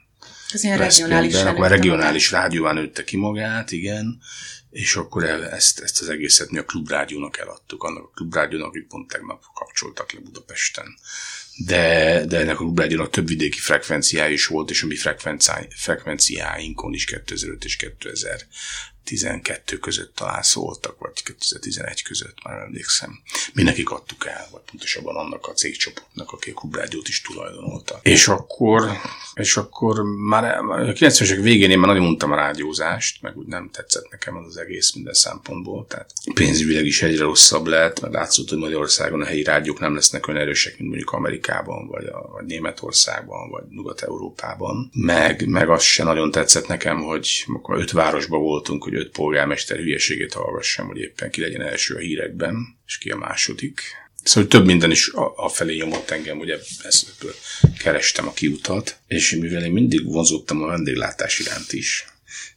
ez 0.52 0.64
ilyen 0.64 0.78
regionális 0.78 1.34
Akkor 1.34 1.58
már 1.58 1.70
regionális 1.70 2.30
rádióvá 2.30 2.72
nőtte 2.72 3.04
ki 3.04 3.16
magát, 3.16 3.72
igen, 3.72 4.20
és 4.70 4.94
akkor 4.94 5.24
el, 5.24 5.48
ezt, 5.48 5.80
ezt 5.80 6.00
az 6.00 6.08
egészet 6.08 6.50
mi 6.50 6.58
a 6.58 6.64
klubrádiónak 6.64 7.38
eladtuk, 7.38 7.82
annak 7.82 8.04
a 8.04 8.10
klubrádiónak, 8.14 8.68
akik 8.68 8.86
pont 8.86 9.08
tegnap 9.08 9.42
kapcsoltak 9.54 10.12
le 10.12 10.20
Budapesten 10.20 10.94
de, 11.66 12.24
de 12.28 12.38
ennek 12.38 12.54
a 12.54 12.58
Klubrádiónak 12.58 13.10
több 13.10 13.26
vidéki 13.26 13.58
frekvenciája 13.58 14.32
is 14.32 14.46
volt, 14.46 14.70
és 14.70 14.82
a 14.82 14.86
mi 14.86 14.96
frekvenciáinkon 15.76 16.94
is 16.94 17.04
2005 17.04 17.64
és 17.64 17.76
2000 17.76 18.46
12 19.04 19.78
között 19.78 20.14
talán 20.14 20.42
szóltak, 20.42 20.98
vagy 20.98 21.22
2011 21.22 22.02
között, 22.02 22.44
már 22.44 22.58
emlékszem. 22.58 23.20
Mindenkik 23.52 23.90
adtuk 23.90 24.26
el, 24.26 24.48
vagy 24.50 24.60
pontosabban 24.70 25.16
annak 25.16 25.46
a 25.46 25.52
cégcsoportnak, 25.52 26.32
aki 26.32 26.50
a 26.50 26.54
Klubrádiót 26.54 27.08
is 27.08 27.22
tulajdonolta. 27.22 28.00
És 28.02 28.28
akkor, 28.28 28.90
és 29.34 29.56
akkor 29.56 30.02
már 30.02 30.44
a 30.44 30.92
90-esek 30.92 31.38
végén 31.42 31.70
én 31.70 31.78
már 31.78 31.86
nagyon 31.88 32.04
mondtam 32.04 32.32
a 32.32 32.36
rádiózást, 32.36 33.22
meg 33.22 33.36
úgy 33.36 33.46
nem 33.46 33.70
tetszett 33.72 34.10
nekem 34.10 34.36
az, 34.36 34.46
az 34.46 34.56
egész 34.56 34.92
minden 34.94 35.14
szempontból. 35.14 35.86
Tehát 35.88 36.10
pénzügyileg 36.34 36.84
is 36.84 37.02
egyre 37.02 37.22
rosszabb 37.22 37.66
lett, 37.66 38.00
mert 38.00 38.14
látszott, 38.14 38.48
hogy 38.48 38.58
Magyarországon 38.58 39.22
a 39.22 39.26
helyi 39.26 39.42
rádiók 39.42 39.78
nem 39.80 39.94
lesznek 39.94 40.28
olyan 40.28 40.40
erősek, 40.40 40.78
mint 40.78 40.88
mondjuk 40.88 41.10
Amerikában, 41.10 41.86
vagy, 41.86 42.04
a, 42.04 42.28
vagy 42.32 42.44
Németországban, 42.44 43.50
vagy 43.50 43.64
Nyugat-Európában. 43.70 44.90
Meg, 44.92 45.46
meg 45.46 45.68
az 45.68 45.82
se 45.82 46.04
nagyon 46.04 46.30
tetszett 46.30 46.66
nekem, 46.66 47.02
hogy 47.02 47.44
akkor 47.54 47.78
öt 47.78 47.90
városban 47.90 48.40
voltunk, 48.40 48.86
hogy 48.90 48.98
öt 48.98 49.10
polgármester 49.10 49.78
hülyeségét 49.78 50.32
hallgassam, 50.32 50.86
hogy 50.86 50.98
éppen 50.98 51.30
ki 51.30 51.40
legyen 51.40 51.62
első 51.62 51.94
a 51.94 51.98
hírekben, 51.98 52.78
és 52.86 52.98
ki 52.98 53.10
a 53.10 53.16
második. 53.16 53.80
Szóval 54.22 54.48
több 54.48 54.64
minden 54.64 54.90
is 54.90 55.10
a, 55.36 55.48
felé 55.48 55.76
nyomott 55.76 56.10
engem, 56.10 56.38
ugye 56.38 56.58
ezt 56.82 57.06
kerestem 57.78 58.28
a 58.28 58.32
kiutat, 58.32 58.96
és 59.06 59.30
mivel 59.30 59.64
én 59.64 59.72
mindig 59.72 60.04
vonzottam 60.04 60.62
a 60.62 60.66
vendéglátás 60.66 61.38
iránt 61.38 61.72
is, 61.72 62.06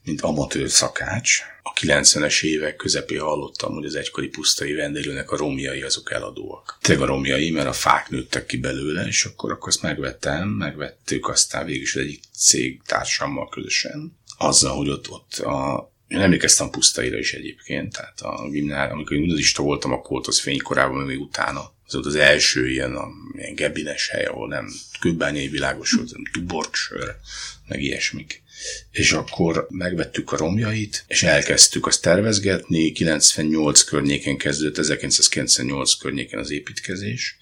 mint 0.03 0.21
amatőr 0.21 0.69
szakács. 0.69 1.39
A 1.63 1.73
90-es 1.73 2.43
évek 2.43 2.75
közepén 2.75 3.19
hallottam, 3.19 3.73
hogy 3.73 3.85
az 3.85 3.95
egykori 3.95 4.27
pusztai 4.27 4.73
vendéglőnek 4.73 5.31
a 5.31 5.37
romjai 5.37 5.81
azok 5.81 6.11
eladóak. 6.11 6.77
Tényleg 6.81 7.03
a 7.03 7.07
romjai, 7.07 7.51
mert 7.51 7.67
a 7.67 7.73
fák 7.73 8.09
nőttek 8.09 8.45
ki 8.45 8.57
belőle, 8.57 9.05
és 9.05 9.25
akkor, 9.25 9.51
akkor 9.51 9.67
azt 9.67 9.81
megvettem, 9.81 10.47
megvettük 10.47 11.27
aztán 11.27 11.65
végül 11.65 11.81
is 11.81 11.95
egyik 11.95 12.23
cég 12.37 12.81
társammal 12.85 13.49
közösen, 13.49 14.17
azzal, 14.37 14.75
hogy 14.75 14.89
ott, 14.89 15.09
ott 15.09 15.33
a 15.33 15.92
én 16.13 16.19
emlékeztem 16.19 16.69
pusztaira 16.69 17.17
is 17.17 17.33
egyébként, 17.33 17.93
tehát 17.93 18.21
a 18.21 18.49
gimnál, 18.49 18.91
amikor 18.91 19.17
gimnazista 19.17 19.63
voltam, 19.63 19.91
akkor 19.91 20.09
volt 20.09 20.27
az 20.27 20.39
fénykorában, 20.39 21.05
még 21.05 21.19
utána. 21.19 21.73
Az 21.85 21.93
volt 21.93 22.05
az 22.05 22.15
első 22.15 22.69
ilyen, 22.69 22.95
a, 22.95 23.07
ilyen 23.37 23.55
gebines 23.55 24.09
hely, 24.09 24.25
ahol 24.25 24.47
nem 24.47 24.73
kőbányai 24.99 25.47
világos 25.47 25.91
volt, 25.91 26.11
hanem 26.11 26.25
tuborgsör, 26.31 27.15
meg 27.67 27.81
ilyesmik. 27.81 28.41
És 28.91 29.11
akkor 29.11 29.67
megvettük 29.69 30.31
a 30.31 30.37
romjait, 30.37 31.03
és 31.07 31.23
elkezdtük 31.23 31.85
azt 31.85 32.01
tervezgetni. 32.01 32.91
98 32.91 33.81
környéken 33.83 34.37
kezdődött, 34.37 34.77
1998 34.77 35.93
környéken 35.93 36.39
az 36.39 36.51
építkezés, 36.51 37.37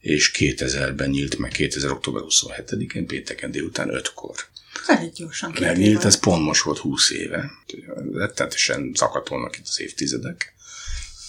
és 0.00 0.30
2000-ben 0.34 1.10
nyílt 1.10 1.38
meg 1.38 1.50
2000. 1.50 1.90
október 1.90 2.22
27-én, 2.26 3.06
pénteken 3.06 3.50
délután 3.50 3.88
5-kor. 3.92 4.36
Elég 4.86 5.12
gyorsan 5.12 5.54
Megnyílt, 5.60 6.04
ez 6.04 6.18
pont 6.18 6.42
most 6.42 6.62
volt 6.62 6.78
20 6.78 7.10
éve. 7.10 7.50
Rettenetesen 8.12 8.92
zakatolnak 8.94 9.56
itt 9.58 9.66
az 9.68 9.80
évtizedek. 9.80 10.54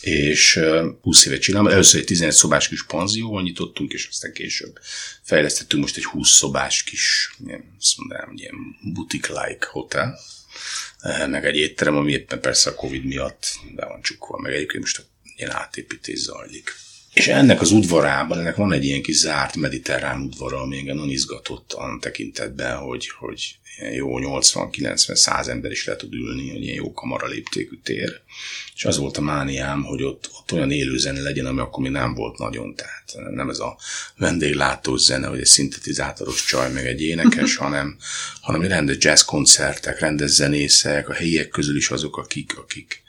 És 0.02 0.60
20 1.02 1.26
éve 1.26 1.38
csinálom. 1.38 1.68
Először 1.68 2.00
egy 2.00 2.06
11 2.06 2.34
szobás 2.34 2.68
kis 2.68 2.86
panzióval 2.86 3.42
nyitottunk, 3.42 3.94
és 3.94 4.08
aztán 4.12 4.34
később 4.34 4.80
fejlesztettünk 5.22 5.82
most 5.82 5.98
egy 5.98 6.06
20 6.06 6.30
szobás 6.30 6.84
kis, 6.84 7.36
ilyen, 7.46 7.76
azt 7.80 7.98
mondanám, 7.98 8.34
ilyen 8.36 8.56
boutique-like 8.94 9.66
hotel. 9.72 10.20
meg 11.28 11.46
egy 11.46 11.56
étterem, 11.56 11.96
ami 11.96 12.12
éppen 12.12 12.42
persze 12.42 12.70
a 12.70 12.76
Covid 12.76 13.04
miatt 13.04 13.46
be 13.76 13.86
van 13.86 14.02
csukva, 14.02 14.38
meg 14.38 14.54
egyébként 14.54 14.84
most 14.84 15.06
ilyen 15.36 15.52
átépítés 15.52 16.20
zajlik. 16.20 16.76
És 17.14 17.28
ennek 17.28 17.62
az 17.62 17.72
udvarában, 17.72 18.40
ennek 18.40 18.56
van 18.56 18.74
egy 18.74 18.86
ilyen 18.86 19.02
kis 19.02 19.16
zárt 19.16 19.56
mediterrán 19.56 20.22
udvara, 20.22 20.62
ami 20.62 20.78
engem 20.78 20.96
nagyon 20.96 21.12
izgatott 21.12 21.74
a 21.74 21.98
tekintetben, 22.02 22.78
hogy, 22.78 23.10
hogy 23.20 23.58
jó 23.96 24.20
80-90-100 24.20 25.48
ember 25.48 25.72
is 25.72 25.86
le 25.86 25.96
tud 25.96 26.14
ülni, 26.14 26.50
hogy 26.50 26.64
ilyen 26.64 26.76
jó 26.76 26.94
kamara 26.94 27.28
léptékű 27.28 27.80
tér. 27.84 28.22
És 28.76 28.86
az 28.86 28.98
volt 28.98 29.18
a 29.18 29.22
mániám, 29.22 29.84
hogy 29.84 30.04
ott, 30.04 30.30
ott 30.40 30.52
olyan 30.52 30.72
élő 30.72 30.98
zene 30.98 31.22
legyen, 31.22 31.46
ami 31.46 31.60
akkor 31.60 31.84
még 31.84 31.92
nem 31.92 32.14
volt 32.14 32.38
nagyon. 32.38 32.76
Tehát 32.76 33.34
nem 33.34 33.50
ez 33.50 33.60
a 33.60 33.78
vendéglátós 34.18 35.02
zene, 35.02 35.30
vagy 35.30 35.40
egy 35.40 35.46
szintetizátoros 35.46 36.46
csaj, 36.46 36.72
meg 36.72 36.86
egy 36.86 37.02
énekes, 37.02 37.56
hanem, 37.56 37.98
hanem 38.42 38.62
rendes 38.62 38.98
jazz 39.00 39.22
koncertek, 39.22 40.00
rendes 40.00 40.30
zenészek, 40.30 41.10
a 41.10 41.14
helyiek 41.14 41.50
közül 41.50 41.76
is 41.76 41.90
azok, 41.90 42.18
akik, 42.18 42.58
akik, 42.58 43.04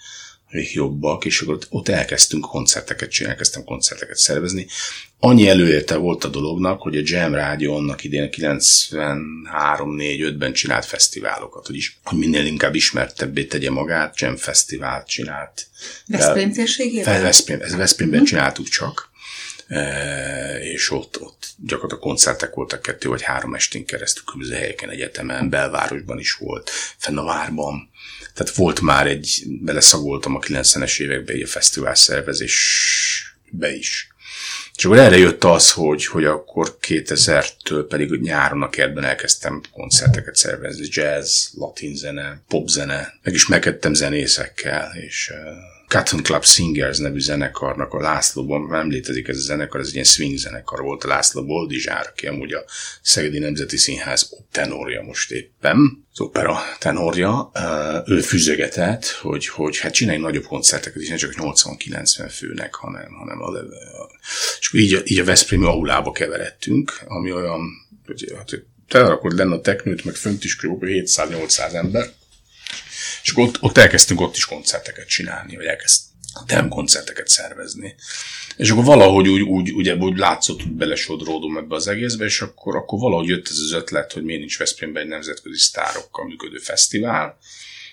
jobbak, 0.62 1.24
és 1.24 1.40
akkor 1.40 1.58
ott 1.68 1.88
elkezdtünk 1.88 2.44
koncerteket 2.44 3.10
csinálni, 3.10 3.36
elkezdtem 3.36 3.64
koncerteket 3.64 4.16
szervezni. 4.16 4.66
Annyi 5.18 5.48
előérte 5.48 5.96
volt 5.96 6.24
a 6.24 6.28
dolognak, 6.28 6.82
hogy 6.82 6.96
a 6.96 7.02
Jam 7.04 7.34
Rádió 7.34 7.76
annak 7.76 8.04
idén 8.04 8.28
93-4-5-ben 8.32 10.52
csinált 10.52 10.84
fesztiválokat, 10.84 11.66
hogy, 11.66 11.76
is, 11.76 11.98
hogy 12.04 12.18
minél 12.18 12.46
inkább 12.46 12.74
ismertebbé 12.74 13.44
tegye 13.44 13.70
magát, 13.70 14.20
Jam 14.20 14.36
Fesztivált 14.36 15.08
csinált. 15.08 15.66
Veszprém 16.06 16.52
térségében? 16.52 17.22
Veszprém, 17.22 17.60
ez 17.60 17.76
Veszprémben 17.76 18.18
hmm. 18.18 18.28
csináltuk 18.28 18.68
csak, 18.68 19.10
e, 19.66 20.58
és 20.58 20.90
ott, 20.90 21.20
ott 21.20 21.46
gyakorlatilag 21.56 22.02
koncertek 22.02 22.54
voltak 22.54 22.82
kettő 22.82 23.08
vagy 23.08 23.22
három 23.22 23.54
estén 23.54 23.84
keresztül, 23.84 24.24
különböző 24.24 24.54
helyeken, 24.54 24.90
egyetemen, 24.90 25.50
belvárosban 25.50 26.18
is 26.18 26.32
volt, 26.32 26.70
fenn 26.96 27.16
a 27.16 27.24
várban, 27.24 27.92
tehát 28.34 28.54
volt 28.54 28.80
már 28.80 29.06
egy, 29.06 29.42
beleszagoltam 29.46 30.34
a 30.34 30.38
90-es 30.38 31.00
években 31.00 31.42
a 31.42 31.46
fesztivál 31.46 31.94
szervezésbe 31.94 33.74
is. 33.76 34.08
És 34.76 34.84
akkor 34.84 34.98
erre 34.98 35.16
jött 35.16 35.44
az, 35.44 35.72
hogy, 35.72 36.06
hogy 36.06 36.24
akkor 36.24 36.76
2000-től 36.80 37.84
pedig 37.88 38.10
nyáron 38.10 38.62
a 38.62 38.68
kertben 38.68 39.04
elkezdtem 39.04 39.60
koncerteket 39.72 40.36
szervezni, 40.36 40.86
jazz, 40.90 41.46
latin 41.52 41.96
zene, 41.96 42.42
pop 42.48 42.68
zene, 42.68 43.14
meg 43.22 43.34
is 43.34 43.46
megkedtem 43.46 43.94
zenészekkel, 43.94 44.94
és 44.94 45.32
uh, 45.32 45.73
Cotton 45.94 46.22
Club 46.22 46.44
Singers 46.44 46.98
nevű 46.98 47.18
zenekarnak 47.18 47.92
a 47.92 48.00
Lászlóban, 48.00 48.66
nem 48.66 48.90
létezik 48.90 49.28
ez 49.28 49.36
a 49.36 49.40
zenekar, 49.40 49.80
ez 49.80 49.86
egy 49.86 49.92
ilyen 49.92 50.04
swing 50.04 50.36
zenekar 50.36 50.80
volt, 50.80 51.04
László 51.04 51.44
Boldizsár, 51.44 52.06
aki 52.10 52.26
amúgy 52.26 52.52
a 52.52 52.64
Szegedi 53.02 53.38
Nemzeti 53.38 53.76
Színház 53.76 54.30
tenorja 54.50 55.02
most 55.02 55.30
éppen, 55.30 56.06
az 56.12 56.20
opera 56.20 56.58
tenorja, 56.78 57.50
ő 58.06 58.20
füzegetett, 58.20 59.06
hogy, 59.06 59.46
hogy 59.46 59.78
hát 59.78 59.92
csinálj 59.92 60.18
nagyobb 60.18 60.44
koncerteket 60.44 61.02
is, 61.02 61.08
nem 61.08 61.16
csak 61.16 61.32
80-90 61.36 62.30
főnek, 62.30 62.74
hanem, 62.74 63.12
hanem 63.12 63.42
a, 63.42 63.50
és 64.60 64.72
így, 64.72 65.02
így 65.04 65.18
a 65.18 65.24
Veszprémi 65.24 65.64
aulába 65.64 66.12
keveredtünk, 66.12 67.00
ami 67.06 67.32
olyan, 67.32 67.60
hogy 68.06 68.32
hát, 68.36 68.64
te 68.88 69.18
lenne 69.22 69.54
a 69.54 69.60
teknőt, 69.60 70.04
meg 70.04 70.14
fönt 70.14 70.44
is 70.44 70.56
kb. 70.56 70.84
700-800 70.84 71.74
ember, 71.74 72.10
és 73.24 73.30
akkor 73.30 73.44
ott, 73.44 73.62
ott 73.62 73.78
elkezdtünk 73.78 74.20
ott 74.20 74.36
is 74.36 74.44
koncerteket 74.44 75.08
csinálni, 75.08 75.56
vagy 75.56 75.64
elkezdtem 75.64 76.68
koncerteket 76.68 77.28
szervezni. 77.28 77.94
És 78.56 78.70
akkor 78.70 78.84
valahogy 78.84 79.28
úgy, 79.28 79.40
úgy, 79.40 79.72
ugye, 79.72 79.94
úgy 79.94 80.18
látszott, 80.18 80.62
hogy 80.62 80.72
belesodródom 80.72 81.56
ebbe 81.56 81.74
az 81.74 81.88
egészbe, 81.88 82.24
és 82.24 82.40
akkor, 82.40 82.76
akkor 82.76 82.98
valahogy 82.98 83.28
jött 83.28 83.48
ez 83.48 83.58
az 83.58 83.72
ötlet, 83.72 84.12
hogy 84.12 84.22
miért 84.22 84.40
nincs 84.40 84.58
Veszprémben 84.58 85.02
egy 85.02 85.08
nemzetközi 85.08 85.58
sztárokkal 85.58 86.24
működő 86.24 86.58
fesztivál, 86.58 87.38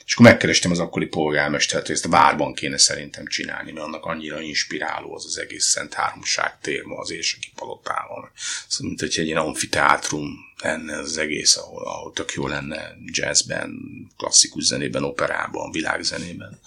és 0.05 0.13
akkor 0.13 0.25
megkerestem 0.25 0.71
az 0.71 0.79
akkori 0.79 1.05
polgármestert, 1.05 1.85
hogy 1.85 1.95
ezt 1.95 2.05
a 2.05 2.09
várban 2.09 2.53
kéne 2.53 2.77
szerintem 2.77 3.27
csinálni, 3.27 3.71
mert 3.71 3.85
annak 3.85 4.05
annyira 4.05 4.41
inspiráló 4.41 5.15
az 5.15 5.25
az 5.25 5.37
egész 5.37 5.65
Szent 5.65 5.93
Háromság 5.93 6.59
tér 6.61 6.83
az 6.97 7.11
Érseki 7.11 7.51
Palotával. 7.55 8.31
Szóval, 8.67 8.87
mint 8.87 8.99
hogy 8.99 9.15
egy 9.17 9.25
ilyen 9.25 9.37
amfiteátrum 9.37 10.50
lenne 10.61 10.97
az 10.97 11.17
egész, 11.17 11.55
ahol, 11.57 11.85
ahol 11.85 12.11
tök 12.13 12.31
jó 12.31 12.47
lenne 12.47 12.97
jazzben, 13.05 13.79
klasszikus 14.17 14.63
zenében, 14.63 15.03
operában, 15.03 15.71
világzenében 15.71 16.59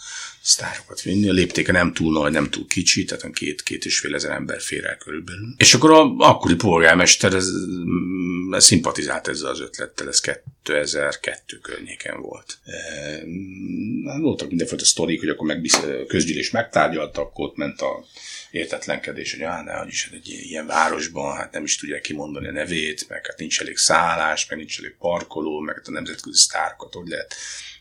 sztárokat 0.45 1.03
vinni. 1.03 1.29
A 1.29 1.33
léptéke 1.33 1.73
nem 1.73 1.93
túl 1.93 2.13
nagy, 2.13 2.33
nem 2.33 2.51
túl 2.51 2.67
kicsi, 2.67 3.05
tehát 3.05 3.35
két, 3.35 3.63
két 3.63 3.85
és 3.85 3.99
fél 3.99 4.15
ezer 4.15 4.31
ember 4.31 4.61
fér 4.61 4.85
el 4.85 4.97
körülbelül. 4.97 5.55
És 5.57 5.75
akkor 5.75 5.91
a 5.91 6.15
akkori 6.19 6.55
polgármester 6.55 7.35
ez, 7.35 7.51
mm, 7.51 8.55
ez 8.55 8.65
szimpatizált 8.65 9.29
ezzel 9.29 9.51
az 9.51 9.61
ötlettel, 9.61 10.09
ez 10.09 10.21
2002 10.21 11.61
környéken 11.63 12.21
volt. 12.21 12.59
E, 12.65 12.79
hát 14.11 14.21
voltak 14.21 14.49
mindenfajta 14.49 14.85
sztorik, 14.85 15.21
hogy 15.21 15.29
akkor 15.29 15.47
megbisz, 15.47 15.81
közgyűlés 16.07 16.51
megtárgyaltak, 16.51 17.25
akkor 17.25 17.47
ott 17.47 17.57
ment 17.57 17.81
a 17.81 18.05
értetlenkedés, 18.55 19.33
hogy 19.33 19.43
ah, 19.43 19.65
ne, 19.65 19.87
is 19.87 20.11
egy 20.13 20.29
ilyen 20.29 20.67
városban, 20.67 21.37
hát 21.37 21.53
nem 21.53 21.65
is 21.65 21.77
tudják 21.77 22.01
kimondani 22.01 22.49
a 22.49 22.53
nevét, 22.53 23.09
meg 23.09 23.27
hát 23.27 23.39
nincs 23.39 23.61
elég 23.61 23.77
szállás, 23.77 24.47
meg 24.47 24.59
nincs 24.59 24.79
elég 24.79 24.97
parkoló, 24.99 25.59
meg 25.59 25.75
hát 25.75 25.87
a 25.87 25.91
nemzetközi 25.91 26.39
sztárkat, 26.39 26.95
hogy 26.95 27.09
lehet 27.09 27.35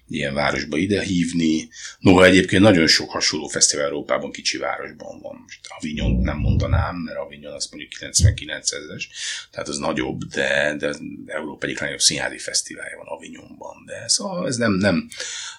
ilyen 0.09 0.33
városba 0.33 0.77
ide 0.77 1.01
hívni. 1.01 1.69
Noha 1.99 2.25
egyébként 2.25 2.61
nagyon 2.61 2.87
sok 2.87 3.11
hasonló 3.11 3.47
fesztivál 3.47 3.85
Európában 3.85 4.31
kicsi 4.31 4.57
városban 4.57 5.19
van. 5.21 5.35
Most 5.41 5.59
Avignon 5.77 6.21
nem 6.21 6.37
mondanám, 6.37 6.95
mert 6.95 7.17
Avignon 7.17 7.53
azt 7.53 7.71
mondjuk 7.71 7.91
99 7.91 8.71
ezeres, 8.71 9.09
tehát 9.51 9.67
az 9.67 9.77
nagyobb, 9.77 10.23
de, 10.23 10.75
de 10.77 10.95
Európa 11.25 11.65
egyik 11.65 11.79
legnagyobb 11.79 12.01
színházi 12.01 12.37
fesztiválja 12.37 12.97
van 12.97 13.17
Avignonban. 13.17 13.83
De 13.85 14.07
szóval 14.07 14.47
ez 14.47 14.55
nem, 14.55 14.73
nem, 14.73 15.09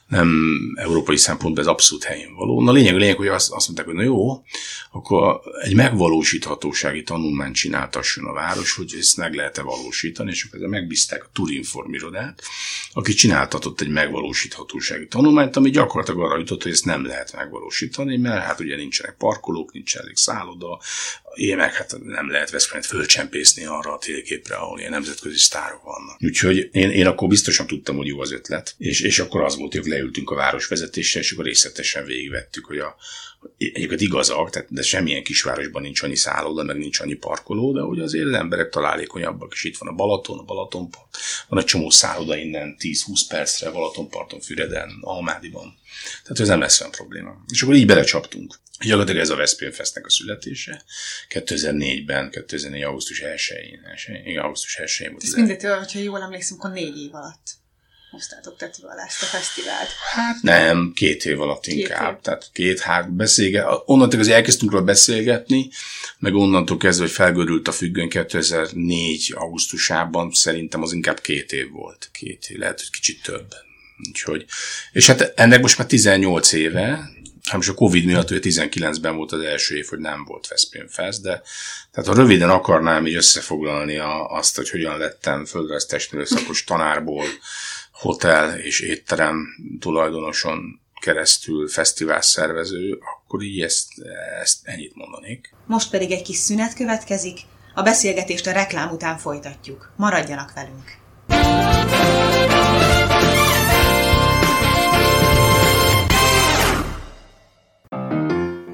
nem 0.08 0.58
európai 0.76 1.16
szempontból 1.16 1.62
ez 1.62 1.70
abszolút 1.70 2.04
helyén 2.04 2.34
való. 2.34 2.62
Na 2.62 2.72
lényeg, 2.72 2.94
a 2.94 2.98
lényeg, 2.98 3.16
hogy 3.16 3.28
azt, 3.28 3.50
azt 3.50 3.66
mondták, 3.66 3.86
hogy 3.86 3.94
na 3.94 4.02
jó, 4.02 4.44
akkor 4.90 5.03
egy 5.62 5.74
megvalósíthatósági 5.74 7.02
tanulmányt 7.02 7.54
csináltasson 7.54 8.24
a 8.24 8.32
város, 8.32 8.72
hogy 8.72 8.94
ezt 8.98 9.16
meg 9.16 9.34
lehet-e 9.34 9.62
valósítani, 9.62 10.30
és 10.30 10.44
akkor 10.44 10.68
megbízták 10.68 11.24
a 11.24 11.30
Turinform 11.32 11.92
irodát, 11.92 12.42
aki 12.92 13.12
csináltatott 13.12 13.80
egy 13.80 13.88
megvalósíthatósági 13.88 15.06
tanulmányt, 15.06 15.56
ami 15.56 15.70
gyakorlatilag 15.70 16.20
arra 16.20 16.38
jutott, 16.38 16.62
hogy 16.62 16.72
ezt 16.72 16.84
nem 16.84 17.06
lehet 17.06 17.32
megvalósítani, 17.32 18.16
mert 18.16 18.44
hát 18.44 18.60
ugye 18.60 18.76
nincsenek 18.76 19.14
parkolók, 19.16 19.72
nincs 19.72 19.96
elég 19.96 20.16
szálloda, 20.16 20.80
ilyen 21.34 21.58
meg 21.58 21.74
hát 21.74 21.96
nem 22.04 22.30
lehet 22.30 22.50
Veszprémet 22.50 22.86
fölcsempészni 22.86 23.64
arra 23.64 23.92
a 23.92 23.98
térképre, 23.98 24.54
ahol 24.54 24.78
ilyen 24.78 24.90
nemzetközi 24.90 25.38
sztárok 25.38 25.82
vannak. 25.82 26.16
Úgyhogy 26.22 26.68
én, 26.72 26.90
én 26.90 27.06
akkor 27.06 27.28
biztosan 27.28 27.66
tudtam, 27.66 27.96
hogy 27.96 28.06
jó 28.06 28.20
az 28.20 28.32
ötlet, 28.32 28.74
és, 28.78 29.00
és 29.00 29.18
akkor 29.18 29.42
az 29.42 29.56
volt, 29.56 29.72
hogy 29.72 29.86
leültünk 29.86 30.30
a 30.30 30.34
városvezetéssel, 30.34 31.22
és 31.22 31.32
akkor 31.32 31.44
részletesen 31.44 32.04
végigvettük, 32.04 32.64
hogy 32.64 32.78
a, 32.78 32.96
egyébként 33.58 34.00
igazak, 34.00 34.50
tehát 34.50 34.72
de 34.72 34.82
semmilyen 34.82 35.22
kisvárosban 35.22 35.82
nincs 35.82 36.02
annyi 36.02 36.16
szálloda, 36.16 36.62
meg 36.62 36.76
nincs 36.76 37.00
annyi 37.00 37.14
parkoló, 37.14 37.72
de 37.72 37.80
hogy 37.80 38.00
azért 38.00 38.26
az 38.26 38.32
emberek 38.32 38.68
találékonyabbak, 38.68 39.52
és 39.52 39.64
itt 39.64 39.76
van 39.76 39.88
a 39.88 39.94
Balaton, 39.94 40.38
a 40.38 40.42
Balatonpart, 40.42 41.16
van 41.48 41.58
egy 41.58 41.64
csomó 41.64 41.90
szálloda 41.90 42.36
innen 42.36 42.76
10-20 42.78 43.20
percre, 43.28 43.70
Balatonparton, 43.70 44.40
Füreden, 44.40 44.98
Almádiban. 45.00 45.74
Tehát 46.22 46.40
ez 46.40 46.48
nem 46.48 46.60
lesz 46.60 46.80
olyan 46.80 46.92
probléma. 46.92 47.44
És 47.52 47.62
akkor 47.62 47.74
így 47.74 47.86
belecsaptunk. 47.86 48.62
Gyakorlatilag 48.80 49.20
ez 49.20 49.30
a 49.30 49.36
Veszprém 49.36 49.72
Festnek 49.72 50.06
a 50.06 50.10
születése. 50.10 50.84
2004-ben, 51.28 52.30
2004. 52.30 52.82
augusztus 52.82 53.22
1-én, 53.24 53.80
1-én 53.96 54.38
augusztus 54.38 54.78
1-én 54.82 55.10
volt. 55.10 55.22
Ez 55.22 55.32
mindentől, 55.32 55.76
hogyha 55.76 55.98
jól 55.98 56.22
emlékszem, 56.22 56.56
akkor 56.60 56.70
négy 56.70 56.98
év 56.98 57.14
alatt 57.14 57.62
hoztátok 58.14 58.56
tetve 58.56 58.88
alá 58.88 59.04
ezt 59.04 59.22
a 59.22 59.26
fesztivált? 59.26 59.88
Hát 60.14 60.42
nem, 60.42 60.92
két 60.94 61.24
év 61.24 61.40
alatt 61.40 61.66
inkább. 61.66 62.08
Két 62.08 62.16
év. 62.16 62.22
Tehát 62.22 62.50
két, 62.52 62.80
hát 62.80 63.12
beszélge, 63.12 63.64
onnantól 63.84 64.20
azért 64.20 64.36
elkezdtünk 64.36 64.72
róla 64.72 64.84
beszélgetni, 64.84 65.68
meg 66.18 66.34
onnantól 66.34 66.76
kezdve, 66.76 67.04
hogy 67.04 67.14
felgörült 67.14 67.68
a 67.68 67.72
függöny 67.72 68.08
2004 68.08 69.32
augusztusában, 69.36 70.30
szerintem 70.32 70.82
az 70.82 70.92
inkább 70.92 71.20
két 71.20 71.52
év 71.52 71.70
volt. 71.70 72.08
Két 72.12 72.46
év, 72.48 72.58
lehet, 72.58 72.78
hogy 72.78 72.90
kicsit 72.90 73.22
több. 73.22 73.46
Úgyhogy, 74.08 74.44
és 74.92 75.06
hát 75.06 75.32
ennek 75.36 75.60
most 75.60 75.78
már 75.78 75.86
18 75.86 76.52
éve, 76.52 77.10
hát 77.44 77.56
most 77.56 77.68
a 77.68 77.74
Covid 77.74 78.04
miatt 78.04 78.30
ugye 78.30 78.40
19-ben 78.42 79.16
volt 79.16 79.32
az 79.32 79.40
első 79.40 79.76
év, 79.76 79.86
hogy 79.86 79.98
nem 79.98 80.24
volt 80.24 80.48
Veszprém 80.48 80.88
Fest, 80.88 81.22
de 81.22 81.42
tehát 81.92 82.08
ha 82.08 82.14
röviden 82.14 82.50
akarnám 82.50 83.06
így 83.06 83.14
összefoglalni 83.14 83.98
a, 83.98 84.26
azt, 84.26 84.56
hogy 84.56 84.70
hogyan 84.70 84.98
lettem 84.98 85.44
földrajztestmérő 85.44 86.24
szakos 86.24 86.64
tanárból, 86.64 87.24
hotel 88.04 88.58
és 88.58 88.80
étterem 88.80 89.46
tulajdonoson 89.80 90.80
keresztül 91.00 91.68
fesztivál 91.68 92.20
szervező, 92.20 92.98
akkor 93.00 93.42
így 93.42 93.60
ezt, 93.60 93.88
ezt 94.40 94.58
ennyit 94.62 94.94
mondanék. 94.94 95.54
Most 95.66 95.90
pedig 95.90 96.10
egy 96.10 96.22
kis 96.22 96.36
szünet 96.36 96.74
következik, 96.74 97.38
a 97.74 97.82
beszélgetést 97.82 98.46
a 98.46 98.52
reklám 98.52 98.90
után 98.90 99.18
folytatjuk. 99.18 99.92
Maradjanak 99.96 100.52
velünk! 100.52 101.02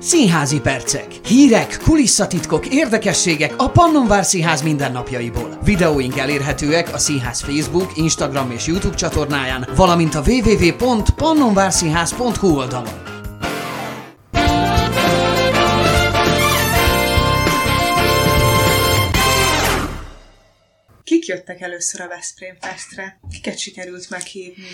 Színházi 0.03 0.61
percek, 0.61 1.07
hírek, 1.27 1.81
kulisszatitkok, 1.85 2.67
érdekességek 2.67 3.55
a 3.57 3.71
Pannonvár 3.71 4.25
Színház 4.25 4.63
mindennapjaiból. 4.63 5.59
Videóink 5.65 6.19
elérhetőek 6.19 6.95
a 6.95 6.99
színház 6.99 7.41
Facebook, 7.41 7.97
Instagram 7.97 8.51
és 8.51 8.67
YouTube 8.67 8.95
csatornáján, 8.95 9.69
valamint 9.77 10.15
a 10.15 10.23
www.pannonvárszínház.hu 10.27 12.57
oldalon. 12.57 13.10
Jöttek 21.31 21.61
először 21.61 22.01
a 22.01 22.09
Veszprém 22.09 22.57
Festre? 22.61 23.21
Kiket 23.33 23.59
sikerült 23.59 24.11
meghívni 24.11 24.69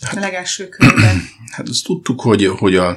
a 0.00 0.18
legelső 0.18 0.68
körben? 0.68 1.22
Hát 1.56 1.68
azt 1.68 1.84
tudtuk, 1.84 2.20
hogy, 2.20 2.46
hogy 2.46 2.76
a, 2.76 2.88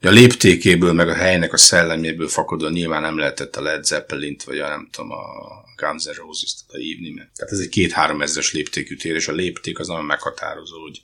a 0.00 0.08
léptékéből, 0.08 0.92
meg 0.92 1.08
a 1.08 1.14
helynek 1.14 1.52
a 1.52 1.56
szelleméből 1.56 2.28
fakadóan 2.28 2.72
nyilván 2.72 3.02
nem 3.02 3.18
lehetett 3.18 3.56
a 3.56 3.62
Led 3.62 3.84
Zeppelin-t, 3.84 4.42
vagy 4.42 4.58
a 4.58 4.68
nem 4.68 4.88
tudom, 4.90 5.10
a 5.10 5.18
Guns 5.76 6.04
N' 6.04 6.12
Roses-t 6.12 6.64
hívni. 6.68 7.10
Mert, 7.10 7.30
tehát 7.36 7.52
ez 7.52 7.58
egy 7.58 7.68
két-három 7.68 8.22
ezres 8.22 8.52
léptékű 8.52 8.96
tér, 8.96 9.14
és 9.14 9.28
a 9.28 9.32
lépték 9.32 9.78
az 9.78 9.86
nagyon 9.86 10.04
meghatározó, 10.04 10.80
hogy 10.80 11.02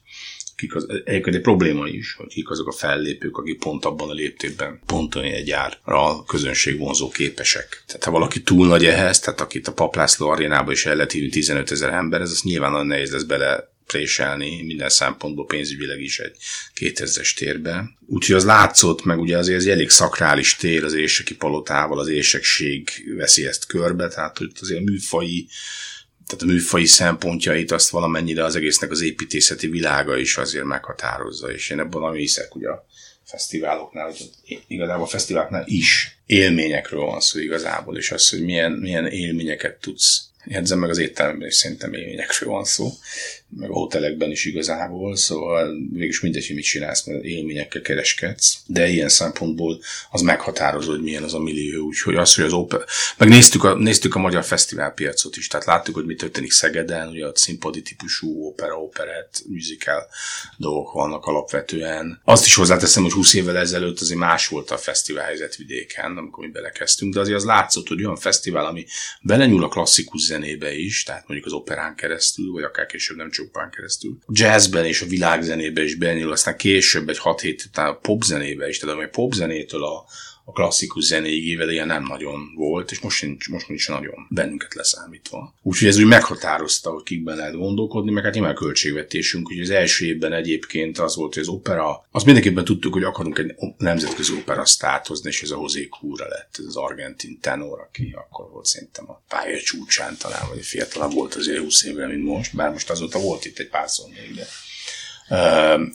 kik 0.58 0.74
az, 0.74 0.86
egyébként 1.04 1.36
egy 1.36 1.42
probléma 1.42 1.86
is, 1.86 2.14
hogy 2.14 2.26
kik 2.26 2.50
azok 2.50 2.68
a 2.68 2.72
fellépők, 2.72 3.36
akik 3.36 3.58
pont 3.58 3.84
abban 3.84 4.08
a 4.08 4.12
léptében 4.12 4.80
pont 4.86 5.14
olyan 5.14 5.32
egy 5.32 5.50
árra 5.50 6.24
közönség 6.26 6.78
vonzó 6.78 7.08
képesek. 7.08 7.82
Tehát 7.86 8.04
ha 8.04 8.10
valaki 8.10 8.42
túl 8.42 8.66
nagy 8.66 8.84
ehhez, 8.84 9.20
tehát 9.20 9.40
akit 9.40 9.68
a 9.68 9.72
Paplászló 9.72 10.28
arénába 10.28 10.72
is 10.72 10.86
el 10.86 10.94
lehet 10.94 11.12
hívni 11.12 11.28
15 11.28 11.70
ezer 11.70 11.92
ember, 11.92 12.20
ez 12.20 12.30
az 12.30 12.42
nyilván 12.42 12.70
nagyon 12.70 12.86
nehéz 12.86 13.12
lesz 13.12 13.22
bele 13.22 13.72
préselni 13.86 14.62
minden 14.62 14.88
szempontból 14.88 15.46
pénzügyileg 15.46 16.00
is 16.00 16.18
egy 16.18 16.36
2000-es 16.80 17.34
térbe. 17.34 17.90
Úgyhogy 18.06 18.36
az 18.36 18.44
látszott, 18.44 19.04
meg 19.04 19.20
ugye 19.20 19.38
azért 19.38 19.58
ez 19.58 19.64
egy 19.64 19.70
elég 19.70 19.90
szakrális 19.90 20.56
tér 20.56 20.84
az 20.84 20.94
érseki 20.94 21.34
palotával, 21.34 21.98
az 21.98 22.08
érsekség 22.08 22.90
veszi 23.16 23.46
ezt 23.46 23.66
körbe, 23.66 24.08
tehát 24.08 24.38
hogy 24.38 24.50
azért 24.60 24.84
műfai 24.84 25.48
tehát 26.28 26.44
a 26.44 26.46
műfai 26.46 26.86
szempontjait 26.86 27.70
azt 27.70 27.90
valamennyire 27.90 28.44
az 28.44 28.56
egésznek 28.56 28.90
az 28.90 29.00
építészeti 29.00 29.66
világa 29.66 30.16
is 30.16 30.36
azért 30.36 30.64
meghatározza, 30.64 31.52
és 31.52 31.70
én 31.70 31.78
ebben 31.78 32.00
nem 32.00 32.12
hiszek 32.12 32.54
ugye 32.54 32.68
a 32.68 32.86
fesztiváloknál, 33.24 34.06
hogy 34.06 34.30
igazából 34.66 35.04
a 35.04 35.08
fesztiváloknál 35.08 35.64
is 35.66 36.18
élményekről 36.26 37.04
van 37.04 37.20
szó 37.20 37.38
igazából, 37.38 37.96
és 37.96 38.10
az, 38.10 38.28
hogy 38.28 38.44
milyen, 38.44 38.72
milyen 38.72 39.06
élményeket 39.06 39.80
tudsz 39.80 40.28
jegyzem 40.44 40.78
meg 40.78 40.90
az 40.90 40.98
étteremben 40.98 41.48
is 41.48 41.54
szerintem 41.54 41.92
élményekről 41.92 42.50
van 42.50 42.64
szó, 42.64 42.92
meg 43.56 43.70
a 43.70 43.74
hotelekben 43.74 44.30
is 44.30 44.44
igazából, 44.44 45.16
szóval 45.16 45.74
mégis 45.92 46.20
mindegy, 46.20 46.46
hogy 46.46 46.56
mit 46.56 46.64
csinálsz, 46.64 47.06
mert 47.06 47.24
élményekkel 47.24 47.82
kereskedsz, 47.82 48.58
de 48.66 48.88
ilyen 48.88 49.08
szempontból 49.08 49.80
az 50.10 50.20
meghatározó, 50.20 50.90
hogy 50.90 51.02
milyen 51.02 51.22
az 51.22 51.34
a 51.34 51.38
millió, 51.38 51.84
úgyhogy 51.84 52.14
az, 52.14 52.34
hogy 52.34 52.44
az 52.44 52.52
opera, 52.52 52.84
meg 53.16 53.28
néztük 53.28 53.64
a, 53.64 53.74
néztük 53.74 54.14
a 54.14 54.18
magyar 54.18 54.44
fesztiválpiacot 54.44 55.36
is, 55.36 55.46
tehát 55.46 55.66
láttuk, 55.66 55.94
hogy 55.94 56.04
mi 56.04 56.14
történik 56.14 56.50
Szegeden, 56.50 57.08
ugye 57.08 57.26
a 57.26 57.32
színpadi 57.34 57.82
típusú 57.82 58.46
opera, 58.46 58.74
operett, 58.74 59.42
musical 59.46 60.08
dolgok 60.56 60.92
vannak 60.92 61.24
alapvetően. 61.24 62.20
Azt 62.24 62.46
is 62.46 62.54
hozzáteszem, 62.54 63.02
hogy 63.02 63.12
20 63.12 63.34
évvel 63.34 63.56
ezelőtt 63.56 64.00
azért 64.00 64.20
más 64.20 64.48
volt 64.48 64.70
a 64.70 64.76
fesztivál 64.76 65.24
helyzet 65.24 65.56
vidéken, 65.56 66.16
amikor 66.16 66.44
mi 66.44 66.50
belekezdtünk, 66.50 67.14
de 67.14 67.20
azért 67.20 67.36
az 67.36 67.44
látszott, 67.44 67.88
hogy 67.88 68.04
olyan 68.04 68.16
fesztivál, 68.16 68.66
ami 68.66 68.86
belenyúl 69.22 69.64
a 69.64 69.68
klasszikus 69.68 70.20
zenébe 70.20 70.74
is, 70.74 71.02
tehát 71.02 71.28
mondjuk 71.28 71.46
az 71.46 71.58
operán 71.58 71.94
keresztül, 71.94 72.52
vagy 72.52 72.62
akár 72.62 72.86
később 72.86 73.16
nem 73.16 73.30
csupán 73.38 73.70
keresztül. 73.70 74.18
A 74.26 74.30
jazzben 74.32 74.84
és 74.84 75.00
a 75.00 75.06
világzenébe 75.06 75.82
is 75.82 75.94
benyúl, 75.94 76.32
aztán 76.32 76.56
később 76.56 77.08
egy 77.08 77.18
hat 77.18 77.40
hét 77.40 77.64
után 77.68 77.88
a 77.88 77.98
popzenébe 77.98 78.68
is, 78.68 78.78
tehát 78.78 78.96
a 78.96 79.08
popzenétől 79.08 79.84
a, 79.84 80.04
a 80.48 80.52
klasszikus 80.52 81.04
zenéig 81.04 81.46
ilyen 81.46 81.86
nem 81.86 82.02
nagyon 82.02 82.54
volt, 82.54 82.90
és 82.90 83.00
most 83.00 83.22
nincs, 83.22 83.48
most 83.48 83.68
nincs 83.68 83.88
nagyon 83.88 84.26
bennünket 84.30 84.74
leszámítva. 84.74 85.54
Úgyhogy 85.62 85.88
ez 85.88 85.98
úgy 85.98 86.04
meghatározta, 86.04 86.90
hogy 86.90 87.02
kikben 87.02 87.36
lehet 87.36 87.56
gondolkodni, 87.56 88.10
meg 88.10 88.24
hát 88.24 88.34
nyilván 88.34 88.54
költségvetésünk, 88.54 89.46
hogy 89.46 89.60
az 89.60 89.70
első 89.70 90.06
évben 90.06 90.32
egyébként 90.32 90.98
az 90.98 91.16
volt, 91.16 91.34
hogy 91.34 91.42
az 91.42 91.48
opera, 91.48 92.06
az 92.10 92.22
mindenképpen 92.22 92.64
tudtuk, 92.64 92.92
hogy 92.92 93.02
akarunk 93.02 93.38
egy 93.38 93.54
nemzetközi 93.78 94.32
opera 94.32 94.64
hozni, 95.04 95.28
és 95.28 95.42
ez 95.42 95.50
a 95.50 95.56
Hozé 95.56 95.88
Kúra 95.88 96.28
lett, 96.28 96.56
ez 96.58 96.64
az 96.64 96.76
argentin 96.76 97.38
tenor, 97.40 97.80
aki 97.80 98.14
akkor 98.16 98.50
volt 98.50 98.66
szerintem 98.66 99.10
a 99.10 99.22
pálya 99.28 99.60
csúcsán 99.60 100.16
talán, 100.18 100.48
vagy 100.48 100.64
fiatalabb 100.64 101.12
volt 101.12 101.34
azért 101.34 101.60
20 101.60 101.84
évre, 101.84 102.06
mint 102.06 102.24
most, 102.24 102.56
bár 102.56 102.70
most 102.70 102.90
azóta 102.90 103.18
volt 103.18 103.44
itt 103.44 103.58
egy 103.58 103.68
pár 103.68 103.88
még, 104.14 104.34
de 104.34 104.46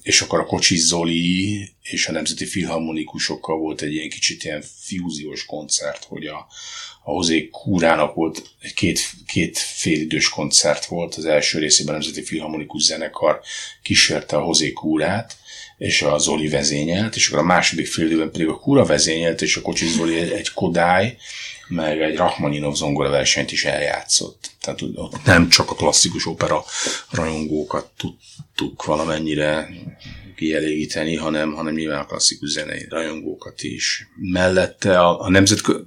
és 0.02 0.22
akkor 0.22 0.40
a 0.40 0.46
Kocsis 0.46 0.80
Zoli 0.80 1.70
és 1.82 2.08
a 2.08 2.12
Nemzeti 2.12 2.46
Filharmonikusokkal 2.46 3.58
volt 3.58 3.82
egy 3.82 3.94
ilyen 3.94 4.10
kicsit 4.10 4.44
ilyen 4.44 4.64
fúziós 4.80 5.46
koncert, 5.46 6.04
hogy 6.04 6.26
a, 6.26 6.48
a 7.04 7.12
Hozé 7.12 7.50
Kúrának 7.50 8.16
volt 8.16 8.42
egy 8.62 8.74
két, 8.74 9.00
két 9.28 9.58
félidős 9.58 10.30
koncert 10.30 10.86
volt, 10.86 11.16
az 11.16 11.26
első 11.26 11.60
részében 11.60 11.96
a 11.96 11.98
Nemzeti 11.98 12.24
Filharmonikus 12.24 12.82
Zenekar 12.82 13.42
kísérte 13.82 14.36
a 14.36 14.42
Hozé 14.42 14.72
Kúrát, 14.72 15.38
és 15.78 16.02
a 16.02 16.18
Zoli 16.18 16.48
vezényelt, 16.48 17.16
és 17.16 17.28
akkor 17.28 17.40
a 17.40 17.44
második 17.44 17.88
fél 17.88 18.06
időben 18.06 18.32
pedig 18.32 18.48
a 18.48 18.60
Kúra 18.60 18.86
vezényelt, 18.86 19.42
és 19.42 19.56
a 19.56 19.62
Kocsis 19.62 19.90
Zoli 19.90 20.18
egy, 20.18 20.32
egy 20.32 20.50
Kodály, 20.50 21.18
meg 21.68 22.02
egy 22.02 22.16
Rachmaninov 22.16 22.76
zongora 22.76 23.10
versenyt 23.10 23.52
is 23.52 23.66
eljátszott. 23.66 24.52
Tehát 24.62 24.82
ott 24.82 25.26
nem 25.26 25.50
csak 25.50 25.72
a 25.72 25.76
klasszikus 25.76 26.26
opera 26.26 26.64
rajongókat 27.10 27.90
tudtuk 27.98 28.86
valamennyire 28.86 29.70
kielégíteni, 30.36 31.16
hanem, 31.16 31.54
hanem 31.54 31.74
nyilván 31.74 32.00
a 32.00 32.06
klasszikus 32.06 32.50
zenei 32.50 32.86
rajongókat 32.90 33.64
is. 33.64 34.08
Mellette 34.16 35.00
a, 35.00 35.22
a, 35.22 35.30
nemzetközi, 35.30 35.80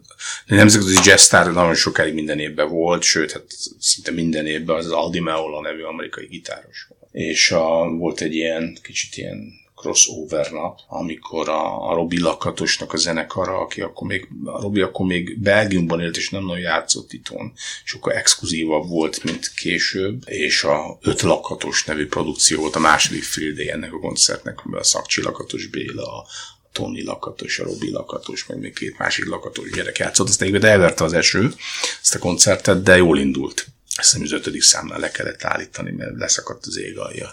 a 0.47 0.55
nemzetközi 0.55 1.11
jazztár 1.11 1.53
nagyon 1.53 1.75
sokáig 1.75 2.15
minden 2.15 2.39
évben 2.39 2.69
volt, 2.69 3.03
sőt, 3.03 3.33
hát 3.33 3.45
szinte 3.79 4.11
minden 4.11 4.47
évben 4.47 4.77
az, 4.77 4.85
az 4.85 4.93
Aldi 4.93 5.21
Meola 5.21 5.61
nevű 5.61 5.83
amerikai 5.83 6.27
gitáros 6.27 6.87
volt. 6.89 7.13
És 7.13 7.51
a, 7.51 7.89
volt 7.89 8.21
egy 8.21 8.35
ilyen 8.35 8.79
kicsit 8.83 9.17
ilyen 9.17 9.65
crossover 9.77 10.51
nap, 10.51 10.81
amikor 10.89 11.49
a, 11.49 11.91
a 11.91 11.95
Robi 11.95 12.21
Lakatosnak 12.21 12.93
a 12.93 12.97
zenekara, 12.97 13.59
aki 13.59 13.81
akkor 13.81 14.07
még, 14.07 14.29
a 14.45 14.61
Robi 14.61 14.81
akkor 14.81 15.07
még 15.07 15.39
Belgiumban 15.39 16.01
élt, 16.01 16.17
és 16.17 16.31
nem 16.31 16.45
nagyon 16.45 16.63
játszott 16.63 17.13
itthon, 17.13 17.53
sokkal 17.85 18.13
exkluzívabb 18.13 18.89
volt, 18.89 19.25
mint 19.25 19.53
később, 19.55 20.23
és 20.27 20.65
a 20.65 20.99
Öt 21.01 21.21
Lakatos 21.21 21.85
nevű 21.85 22.07
produkció 22.07 22.61
volt 22.61 22.77
a 22.77 22.81
második 22.81 23.23
fél 23.23 23.71
ennek 23.71 23.93
a 23.93 23.99
koncertnek, 23.99 24.61
amiben 24.61 24.81
a 24.81 24.85
Szakcsi 24.85 25.23
Lakatos 25.23 25.67
Béla, 25.67 26.19
a 26.19 26.27
Tony 26.73 27.05
Lakatos, 27.05 27.59
a 27.59 27.65
Robi 27.65 27.91
Lakatos, 27.91 28.47
meg 28.47 28.59
még 28.59 28.75
két 28.75 28.99
másik 28.99 29.25
lakatos 29.25 29.71
gyerek 29.71 29.99
játszott. 29.99 30.29
Aztán 30.29 30.65
elverte 30.65 31.05
az 31.05 31.13
eső, 31.13 31.55
ezt 32.03 32.15
a 32.15 32.19
koncertet, 32.19 32.83
de 32.83 32.97
jól 32.97 33.19
indult 33.19 33.67
hiszem, 33.97 34.23
az 34.23 34.33
ötödik 34.33 34.63
számnál 34.63 34.99
le 34.99 35.11
kellett 35.11 35.45
állítani, 35.45 35.91
mert 35.91 36.11
leszakadt 36.17 36.67
az 36.67 36.79
ég 36.79 36.99
alja. 36.99 37.33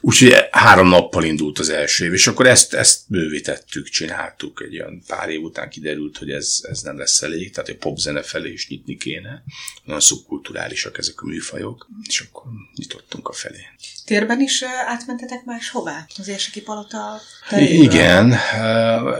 Úgyhogy 0.00 0.34
három 0.50 0.88
nappal 0.88 1.24
indult 1.24 1.58
az 1.58 1.68
első 1.68 2.04
év, 2.04 2.12
és 2.12 2.26
akkor 2.26 2.46
ezt, 2.46 2.74
ezt 2.74 3.00
bővítettük, 3.06 3.88
csináltuk. 3.88 4.62
Egy 4.66 4.80
olyan 4.80 5.02
pár 5.06 5.28
év 5.28 5.42
után 5.42 5.68
kiderült, 5.68 6.18
hogy 6.18 6.30
ez, 6.30 6.58
ez 6.62 6.80
nem 6.80 6.98
lesz 6.98 7.22
elég, 7.22 7.52
tehát 7.52 7.68
egy 7.68 7.76
popzene 7.76 8.22
felé 8.22 8.52
is 8.52 8.68
nyitni 8.68 8.96
kéne. 8.96 9.42
Nagyon 9.84 10.00
szubkulturálisak 10.00 10.98
ezek 10.98 11.20
a 11.20 11.26
műfajok, 11.26 11.88
és 12.08 12.20
akkor 12.20 12.42
nyitottunk 12.74 13.28
a 13.28 13.32
felé. 13.32 13.60
Térben 14.04 14.40
is 14.40 14.62
átmentetek 14.86 15.44
máshová? 15.44 16.06
Az 16.18 16.28
érseki 16.28 16.60
palota 16.62 17.20
teréből? 17.48 17.82
Igen. 17.82 18.38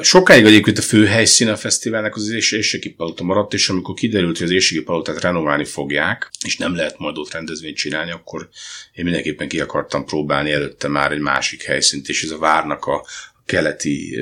Sokáig 0.03 0.45
egyébként 0.45 0.79
a 0.79 0.83
fő 0.83 1.07
helyszín 1.07 1.49
a 1.49 1.57
fesztiválnak 1.57 2.15
az 2.15 2.29
érseki 2.29 2.91
palota 2.91 3.25
maradt, 3.25 3.53
és 3.53 3.69
amikor 3.69 3.95
kiderült, 3.95 4.37
hogy 4.37 4.47
az 4.47 4.53
érseki 4.53 4.81
palotát 4.81 5.21
renoválni 5.21 5.65
fogják, 5.65 6.31
és 6.45 6.57
nem 6.63 6.75
lehet 6.75 6.99
majd 6.99 7.19
ott 7.19 7.33
rendezvényt 7.33 7.77
csinálni, 7.77 8.11
akkor 8.11 8.49
én 8.93 9.05
mindenképpen 9.05 9.49
ki 9.49 9.61
akartam 9.61 10.05
próbálni 10.05 10.53
előtte 10.53 10.89
már 10.89 11.13
egy 11.13 11.21
másik 11.21 11.63
helyszínt, 11.63 12.09
és 12.09 12.23
ez 12.23 12.31
a 12.31 12.39
várnak 12.39 12.85
a, 12.85 13.05
keleti 13.47 14.19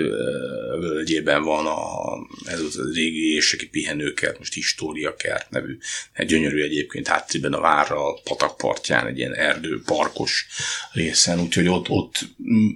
völgyében 0.79 1.43
van 1.43 1.67
a, 1.67 2.13
ez 2.45 2.61
az 2.61 2.79
a 2.79 2.83
régi 2.95 3.33
érseki 3.33 3.69
pihenőkert, 3.69 4.39
most 4.39 4.55
históriakert 4.55 5.51
nevű, 5.51 5.79
egy 6.13 6.27
gyönyörű 6.27 6.63
egyébként 6.63 7.09
háttérben 7.09 7.53
a 7.53 7.61
várral, 7.61 8.21
patakpartján, 8.25 9.07
egy 9.07 9.19
ilyen 9.19 9.35
erdő, 9.35 9.83
parkos 9.85 10.47
részen, 10.93 11.41
úgyhogy 11.41 11.69
ott, 11.69 11.89
ott 11.89 12.19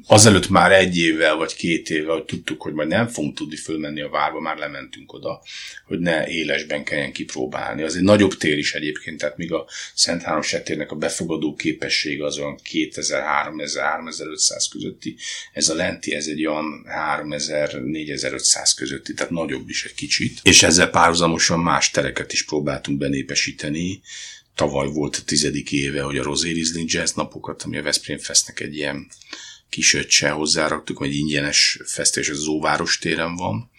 azelőtt 0.07 0.48
már 0.48 0.72
egy 0.72 0.98
évvel 0.98 1.37
vagy 1.37 1.54
két 1.54 1.90
évvel, 1.90 2.14
hogy 2.14 2.24
tudtuk, 2.24 2.62
hogy 2.62 2.72
majd 2.72 2.88
nem 2.88 3.07
fogunk 3.07 3.37
tudni 3.37 3.57
fölmenni 3.57 4.00
a 4.00 4.09
várba, 4.09 4.40
már 4.40 4.57
lementünk 4.57 5.12
oda, 5.12 5.42
hogy 5.87 5.98
ne 5.98 6.26
élesben 6.26 6.85
kelljen 6.85 7.12
kipróbálni. 7.12 7.83
Az 7.83 7.96
egy 7.96 8.02
nagyobb 8.02 8.35
tér 8.35 8.59
is 8.59 8.74
egyébként, 8.74 9.18
tehát 9.18 9.37
míg 9.37 9.52
a 9.52 9.66
Szent 9.94 10.22
Háromság 10.22 10.62
térnek 10.62 10.90
a 10.90 10.96
befogadó 10.96 11.54
képessége 11.54 12.24
az 12.24 12.38
olyan 12.38 12.59
2000-3000-3500 12.72 14.66
közötti, 14.70 15.16
ez 15.52 15.68
a 15.68 15.74
lenti, 15.74 16.14
ez 16.14 16.26
egy 16.26 16.34
olyan 16.38 16.87
3000-4500 17.23 18.73
közötti, 18.77 19.14
tehát 19.14 19.33
nagyobb 19.33 19.68
is 19.68 19.85
egy 19.85 19.94
kicsit. 19.94 20.40
És 20.42 20.62
ezzel 20.62 20.90
párhuzamosan 20.90 21.61
más 21.61 21.90
tereket 21.90 22.33
is 22.33 22.44
próbáltunk 22.44 22.99
benépesíteni. 22.99 24.01
Tavaly 24.55 24.88
volt 24.88 25.16
a 25.16 25.25
tizedik 25.25 25.73
éve, 25.73 26.03
hogy 26.03 26.18
a 26.18 26.23
Rosé 26.23 26.62
Jazz 26.85 27.12
napokat, 27.12 27.62
ami 27.62 27.77
a 27.77 27.83
Veszprém 27.83 28.18
Festnek 28.18 28.61
egy 28.61 28.77
ilyen 28.77 29.07
kisöccse 29.75 30.31
hozzáraktuk, 30.31 30.99
vagy 30.99 31.14
ingyenes 31.14 31.79
fesztés 31.85 32.29
az 32.29 32.47
Óváros 32.47 32.99
téren 32.99 33.37
van, 33.37 33.70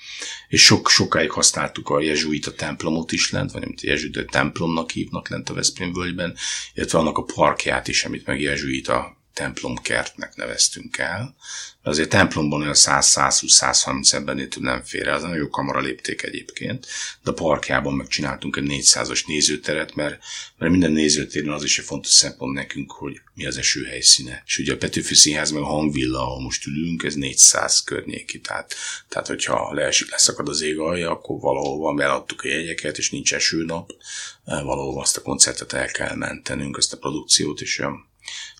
és 0.48 0.64
sok, 0.64 0.90
sokáig 0.90 1.32
használtuk 1.32 1.90
a 1.90 2.02
jezsuita 2.02 2.54
templomot 2.54 3.12
is 3.12 3.32
lent, 3.32 3.52
vagy 3.52 3.64
amit 3.64 3.82
jezsuita 3.82 4.26
templomnak 4.26 4.92
hívnak 4.92 5.30
lent 5.30 5.50
a 5.50 5.54
Veszprém 5.54 5.94
völgyben, 5.94 6.36
illetve 6.74 6.98
annak 6.98 7.18
a 7.18 7.24
parkját 7.24 7.88
is, 7.88 8.04
amit 8.04 8.26
meg 8.26 8.42
jezsuita 8.42 9.18
templomkertnek 9.36 10.36
neveztünk 10.36 10.98
el. 10.98 11.36
Azért 11.84 12.10
templomban 12.10 12.62
olyan 12.62 12.74
100-120-130 12.76 14.14
embernél 14.14 14.48
több 14.48 14.64
nem 14.64 14.84
fér 14.84 15.08
el, 15.08 15.14
az 15.14 15.22
nagyon 15.22 15.38
jó 15.38 15.50
kamara 15.50 15.80
lépték 15.80 16.24
egyébként, 16.24 16.88
de 17.24 17.32
a 17.32 17.34
parkjában 17.34 17.94
megcsináltunk 17.94 18.56
egy 18.56 18.66
400-as 18.68 19.26
nézőteret, 19.26 19.96
mert, 19.96 20.20
mert 20.58 20.72
minden 20.72 20.92
nézőtéren 20.92 21.54
az 21.54 21.64
is 21.64 21.80
egy 21.80 21.86
fontos 21.86 22.12
szempont 22.12 22.54
nekünk, 22.54 22.92
hogy 22.92 23.22
mi 23.34 23.46
az 23.46 23.58
eső 23.58 23.84
helyszíne. 23.84 24.44
És 24.46 24.58
ugye 24.58 24.74
a 24.74 24.78
Petőfi 24.78 25.16
Színház 25.16 25.52
meg 25.52 25.62
a 25.62 25.66
hangvilla, 25.66 26.20
ahol 26.20 26.42
most 26.42 26.66
ülünk, 26.66 27.04
ez 27.04 27.16
400 27.16 27.84
környéki, 27.84 28.40
tehát, 28.40 28.76
tehát 29.10 29.28
hogyha 29.28 29.74
leesik, 29.74 30.12
leszakad 30.12 30.50
az 30.50 30.62
ég 30.62 30.80
alja, 30.80 31.12
akkor 31.12 31.40
valahol 31.40 31.78
van, 31.78 31.96
beladtuk 31.96 32.42
a 32.42 32.48
jegyeket, 32.48 32.98
és 32.98 33.10
nincs 33.10 33.34
esőnap, 33.34 33.92
valahol 34.44 35.02
azt 35.02 35.18
a 35.18 35.22
koncertet 35.22 35.74
el 35.74 35.88
kell 35.88 36.16
mentenünk, 36.16 36.78
ezt 36.78 36.94
a 36.94 36.98
produkciót, 36.98 37.62
és 37.62 37.80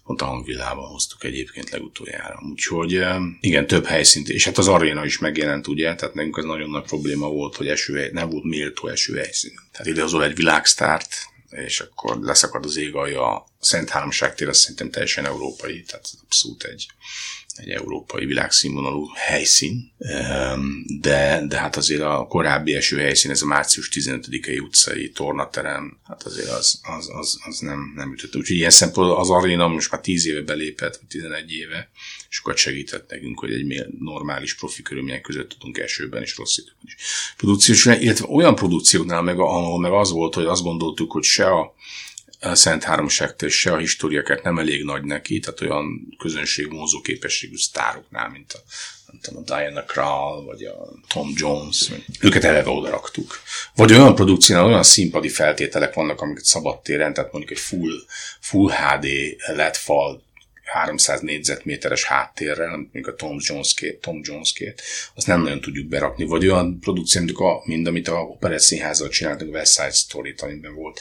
pont 0.04 0.22
a 0.22 0.26
hangvillában 0.26 0.88
hoztuk 0.88 1.24
egyébként 1.24 1.70
legutoljára. 1.70 2.40
Úgyhogy 2.52 3.04
igen, 3.40 3.68
több 3.68 3.86
helyszínt, 3.86 4.30
és 4.30 4.46
hát 4.46 4.58
az 4.58 4.68
aréna 4.68 5.06
is 5.06 5.18
megjelent, 5.18 5.68
ugye, 5.68 5.96
tehát 5.96 6.14
nekünk 6.14 6.38
az 6.38 6.46
nagyon 6.46 6.70
nagy 6.70 6.84
probléma 6.84 7.28
volt, 7.28 7.56
hogy 7.56 7.68
esőhely, 7.68 8.10
nem 8.12 8.30
volt 8.30 8.44
méltó 8.44 8.88
esőhelyszín. 8.88 9.54
Tehát 9.72 9.88
idehozol 9.88 10.24
egy 10.24 10.36
világsztárt, 10.36 11.16
és 11.50 11.80
akkor 11.80 12.18
leszakad 12.20 12.66
az 12.66 12.78
ég 12.78 12.96
alja. 12.96 13.36
A 13.36 13.48
Szent 13.60 13.90
Háromság 13.90 14.36
tér 14.36 14.48
az 14.48 14.58
szerintem 14.58 14.90
teljesen 14.90 15.26
európai, 15.26 15.84
tehát 15.84 16.08
abszolút 16.24 16.64
egy, 16.64 16.88
egy 17.56 17.70
európai 17.70 18.26
világszínvonalú 18.26 19.08
helyszín, 19.14 19.92
de, 21.02 21.46
de 21.48 21.58
hát 21.58 21.76
azért 21.76 22.02
a 22.02 22.26
korábbi 22.30 22.74
eső 22.74 22.98
helyszín, 22.98 23.32
ez 23.32 23.42
a 23.42 23.46
március 23.46 23.90
15-i 23.94 24.62
utcai 24.62 25.10
tornaterem, 25.10 26.00
hát 26.04 26.24
azért 26.24 26.50
az, 26.50 26.80
az, 26.98 27.10
az, 27.14 27.40
az 27.48 27.60
nem, 27.60 27.94
nem 27.96 28.14
ütött. 28.14 28.36
Úgyhogy 28.36 28.56
ilyen 28.56 28.70
szempontból 28.70 29.18
az 29.18 29.30
aréna 29.30 29.68
most 29.68 29.92
már 29.92 30.02
10 30.02 30.26
éve 30.26 30.42
belépett, 30.42 30.96
vagy 30.96 31.08
11 31.08 31.52
éve, 31.52 31.90
sokat 32.30 32.58
segített 32.58 33.10
nekünk, 33.10 33.40
hogy 33.40 33.54
egy 33.54 33.86
normális 34.00 34.56
profi 34.56 34.82
körülmények 34.82 35.22
között 35.22 35.50
tudunk 35.50 35.78
esőben 35.78 36.22
és 36.22 36.38
rossz 36.38 36.58
időben 36.58 36.84
is. 36.86 36.96
Produkciós, 37.38 37.86
illetve 37.86 38.26
olyan 38.30 38.56
produkcióknál 38.56 39.22
meg, 39.22 39.40
ahol 39.40 39.80
meg 39.80 39.92
az 39.92 40.12
volt, 40.12 40.34
hogy 40.34 40.46
azt 40.46 40.64
gondoltuk, 40.64 41.12
hogy 41.12 41.24
se 41.24 41.46
a 41.46 41.74
Szent 42.54 42.84
Háromságtól 42.84 43.50
se 43.50 43.72
a 43.72 43.78
históriákat 43.78 44.44
nem 44.44 44.60
elég 44.60 44.84
nagy 44.84 45.04
neki, 45.04 45.40
tehát 45.40 45.62
olyan 45.62 46.16
közönség 46.18 46.68
mózó 46.68 47.02
képességű 47.02 47.56
sztároknál, 47.56 48.30
mint 48.30 48.54
a, 48.54 48.60
tudom, 49.22 49.44
a 49.46 49.56
Diana 49.56 49.84
Krall, 49.84 50.44
vagy 50.44 50.64
a 50.64 50.76
Tom 51.14 51.34
Jones, 51.36 51.92
őket 52.20 52.44
eleve 52.44 52.70
oda 52.70 52.90
raktuk. 52.90 53.40
Vagy 53.76 53.92
olyan 53.92 54.16
produkciónál 54.16 54.66
olyan 54.66 54.84
színpadi 54.84 55.30
feltételek 55.30 55.94
vannak, 55.94 56.22
amiket 56.22 56.44
szabadtéren, 56.44 57.14
tehát 57.14 57.32
mondjuk 57.32 57.58
egy 57.58 57.64
full, 57.64 57.94
full 58.40 58.72
HD 58.72 59.08
LED 59.56 59.76
fal 59.76 60.24
300 60.66 61.20
négyzetméteres 61.20 62.04
háttérrel, 62.04 62.88
mint 62.92 63.08
a 63.08 63.16
Tom 63.16 63.38
Jones 63.40 63.74
két, 63.74 64.02
Tom 64.02 64.20
Jones 64.24 64.54
két, 64.54 64.82
azt 65.16 65.28
nem 65.28 65.42
nagyon 65.42 65.62
tudjuk 65.62 65.88
berakni. 65.88 66.26
Vagy 66.26 66.48
olyan 66.48 66.80
produkció, 66.80 67.22
mint, 67.22 67.38
a, 67.38 67.62
mint 67.66 67.88
amit 67.88 68.08
a 68.08 68.16
Operett 68.16 68.60
Színházal 68.60 69.10
csináltak, 69.10 69.48
a 69.48 69.52
West 69.52 69.74
Side 69.74 69.92
Story-t, 69.92 70.42
amiben 70.42 70.74
volt 70.74 71.00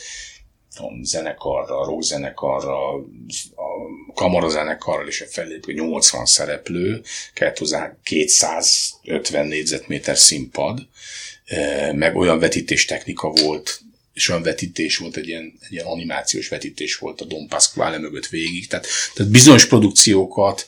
tudom, 0.75 1.05
zenekarra, 1.05 1.85
rockzenekarra, 1.85 2.95
a 2.95 3.03
kamarazenekarral 4.15 5.07
a 5.09 5.25
fellépő 5.31 5.73
80 5.73 6.27
szereplő, 6.27 7.03
kellett 7.35 7.59
hozzá 7.59 7.97
250 8.03 9.47
négyzetméter 9.47 10.19
színpad, 10.19 10.87
meg 11.93 12.17
olyan 12.17 12.39
vetítés 12.39 12.85
technika 12.85 13.29
volt, 13.29 13.81
és 14.13 14.29
olyan 14.29 14.43
vetítés 14.43 14.97
volt, 14.97 15.17
egy 15.17 15.29
ilyen, 15.29 15.53
egy 15.61 15.73
ilyen 15.73 15.87
animációs 15.87 16.49
vetítés 16.49 16.97
volt 16.97 17.21
a 17.21 17.25
Don 17.25 17.49
Pasquale 17.49 17.99
mögött 17.99 18.27
végig. 18.27 18.67
Tehát, 18.67 18.87
tehát 19.15 19.33
bizonyos 19.33 19.67
produkciókat 19.67 20.67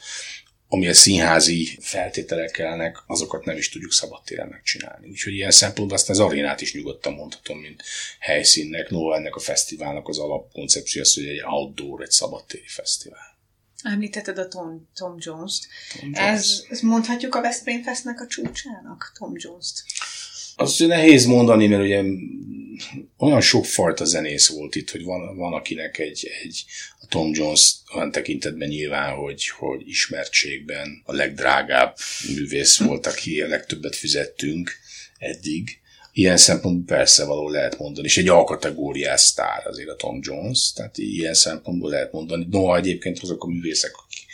ami 0.69 0.89
a 0.89 0.95
színházi 0.95 1.79
feltételek 1.81 2.51
kellnek, 2.51 3.03
azokat 3.07 3.45
nem 3.45 3.57
is 3.57 3.69
tudjuk 3.69 3.93
szabadtéren 3.93 4.49
megcsinálni. 4.49 5.09
Úgyhogy 5.09 5.35
ilyen 5.35 5.51
szempontból 5.51 5.97
azt 5.97 6.11
az 6.11 6.19
arénát 6.19 6.61
is 6.61 6.75
nyugodtan 6.75 7.13
mondhatom, 7.13 7.59
mint 7.59 7.83
helyszínnek. 8.19 8.91
No, 8.91 9.13
ennek 9.13 9.35
a 9.35 9.41
fesztiválnak 9.41 10.09
az 10.09 10.19
alapkoncepció 10.19 11.03
az, 11.03 11.15
hogy 11.15 11.27
egy 11.27 11.43
outdoor, 11.45 12.03
egy 12.03 12.11
szabadtéri 12.11 12.67
fesztivál. 12.67 13.35
Említetted 13.83 14.39
a 14.39 14.49
Tom, 14.49 14.89
Tom 14.95 15.17
Jones-t. 15.19 15.67
Tom 16.01 16.11
Jones. 16.15 16.31
Ez, 16.31 16.65
ez 16.69 16.81
mondhatjuk 16.81 17.35
a 17.35 17.41
Veszprém 17.41 17.83
Festnek 17.83 18.21
a 18.21 18.27
csúcsának, 18.27 19.13
Tom 19.19 19.33
Jones-t? 19.35 19.85
Azt 20.57 20.87
nehéz 20.87 21.25
mondani, 21.25 21.67
mert 21.67 21.83
ugye 21.83 22.03
olyan 23.19 23.41
sok 23.41 23.65
fajta 23.65 24.05
zenész 24.05 24.49
volt 24.49 24.75
itt, 24.75 24.91
hogy 24.91 25.03
van, 25.03 25.37
van 25.37 25.53
akinek 25.53 25.99
egy, 25.99 26.31
egy 26.43 26.65
a 27.01 27.07
Tom 27.09 27.31
Jones 27.35 27.75
olyan 27.95 28.11
tekintetben 28.11 28.69
nyilván, 28.69 29.15
hogy, 29.15 29.49
hogy 29.49 29.89
ismertségben 29.89 31.03
a 31.05 31.13
legdrágább 31.13 31.97
művész 32.35 32.79
volt, 32.79 33.07
aki 33.07 33.41
a 33.41 33.49
legtöbbet 33.49 33.97
fizettünk 33.97 34.77
eddig. 35.19 35.81
Ilyen 36.13 36.37
szempontból 36.37 36.97
persze 36.97 37.25
való 37.25 37.49
lehet 37.49 37.79
mondani, 37.79 38.07
és 38.07 38.17
egy 38.17 38.29
alkategóriás 38.29 39.21
sztár 39.21 39.67
azért 39.67 39.89
a 39.89 39.97
Tom 39.97 40.19
Jones, 40.23 40.73
tehát 40.73 40.99
ilyen 40.99 41.35
szempontból 41.35 41.91
lehet 41.91 42.13
mondani. 42.13 42.47
Noha 42.51 42.77
egyébként 42.77 43.19
azok 43.19 43.45
a 43.45 43.49
művészek, 43.49 43.91
akik 43.95 44.26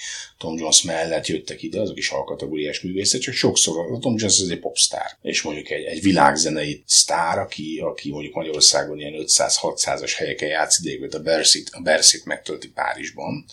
Tom 0.43 0.57
Jones 0.57 0.83
mellett 0.83 1.27
jöttek 1.27 1.63
ide, 1.63 1.81
azok 1.81 1.99
is 1.99 2.11
alkategóriás 2.11 2.81
művészek, 2.81 3.21
csak 3.21 3.35
sokszor 3.35 3.93
a 3.93 3.99
Tom 3.99 4.15
Jones 4.19 4.41
az 4.41 4.51
egy 4.51 4.61
popstar, 4.61 5.07
és 5.23 5.43
mondjuk 5.43 5.71
egy, 5.71 5.85
egy 5.85 6.03
világzenei 6.03 6.83
sztár, 6.87 7.39
aki, 7.39 7.79
aki 7.79 8.11
mondjuk 8.11 8.35
Magyarországon 8.35 8.99
ilyen 8.99 9.25
500-600-as 9.27 10.13
helyeken 10.17 10.49
játszik, 10.49 11.07
de 11.07 11.17
a 11.17 11.21
Berszit, 11.21 11.71
a 11.73 11.81
Berszit 11.81 12.25
megtölti 12.25 12.69
Párizsban, 12.69 13.45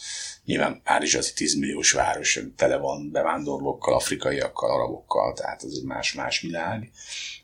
Nyilván 0.46 0.82
Párizs 0.84 1.16
az 1.16 1.26
egy 1.28 1.34
10 1.34 1.56
milliós 1.56 1.92
város, 1.92 2.40
tele 2.56 2.78
van 2.78 3.12
bevándorlókkal, 3.12 3.94
afrikaiakkal, 3.94 4.72
arabokkal, 4.72 5.34
tehát 5.34 5.64
az 5.64 5.78
egy 5.78 5.84
más-más 5.84 6.40
világ 6.40 6.92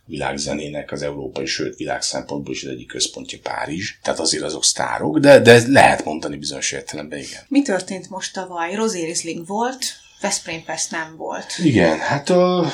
világzenének 0.05 0.91
az 0.91 1.01
európai, 1.01 1.45
sőt 1.45 1.75
világ 1.75 2.01
szempontból 2.01 2.53
is 2.53 2.63
az 2.63 2.69
egyik 2.69 2.87
központja 2.87 3.39
Párizs. 3.43 3.97
Tehát 4.01 4.19
azért 4.19 4.43
azok 4.43 4.63
sztárok, 4.63 5.19
de, 5.19 5.39
de 5.39 5.61
lehet 5.67 6.05
mondani 6.05 6.37
bizonyos 6.37 6.71
értelemben, 6.71 7.19
igen. 7.19 7.41
Mi 7.47 7.61
történt 7.61 8.09
most 8.09 8.33
tavaly? 8.33 8.75
Rosérisling 8.75 9.47
volt, 9.47 9.85
Veszprém 10.21 10.61
Fest 10.61 10.91
nem 10.91 11.15
volt. 11.17 11.53
Igen, 11.63 11.99
hát 11.99 12.29
a, 12.29 12.71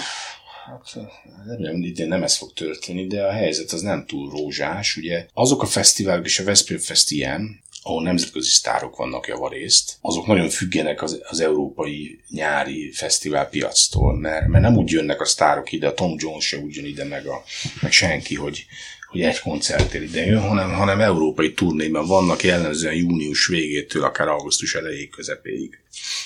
Hát, 0.66 1.58
nem, 1.58 1.82
idén 1.82 2.08
nem 2.08 2.24
ez 2.24 2.36
fog 2.36 2.54
történni, 2.54 3.08
de 3.08 3.24
a 3.24 3.32
helyzet 3.32 3.72
az 3.72 3.82
nem 3.82 4.06
túl 4.06 4.30
rózsás. 4.30 4.98
Ugye 4.98 5.26
azok 5.34 5.62
a 5.62 5.66
fesztiválok, 5.66 6.26
és 6.26 6.40
a 6.40 6.44
Veszprém 6.44 6.78
Fest 6.78 7.12
ilyen, 7.12 7.60
ahol 7.82 8.04
nemzetközi 8.04 8.50
sztárok 8.50 8.96
vannak 8.96 9.28
javarészt, 9.28 9.98
azok 10.02 10.26
nagyon 10.28 10.50
függenek 10.50 11.02
az, 11.02 11.22
az 11.24 11.40
európai 11.40 12.22
nyári 12.30 12.92
fesztivál 12.92 13.50
piactól, 13.50 14.20
mert, 14.20 14.48
mert 14.48 14.64
nem 14.64 14.78
úgy 14.78 14.92
jönnek 14.92 15.22
a 15.22 15.26
sztárok 15.26 15.72
ide, 15.72 15.88
a 15.88 15.94
Tom 15.94 16.16
Jones 16.18 16.48
se 16.48 16.58
úgy 16.58 16.76
jön 16.76 16.86
ide, 16.86 17.06
meg, 17.06 17.26
a, 17.26 17.44
meg 17.82 17.92
senki, 17.92 18.36
hogy, 18.36 18.66
hogy 19.10 19.22
egy 19.22 19.40
koncertért 19.40 20.04
ide 20.04 20.26
jön, 20.26 20.42
hanem, 20.42 20.74
hanem 20.74 21.02
európai 21.02 21.54
turnében 21.54 22.06
vannak 22.06 22.44
jellemzően 22.44 22.96
június 22.96 23.48
végétől, 23.48 24.04
akár 24.04 24.28
augusztus 24.28 24.76
elejéig, 24.76 25.10
közepéig. 25.10 25.80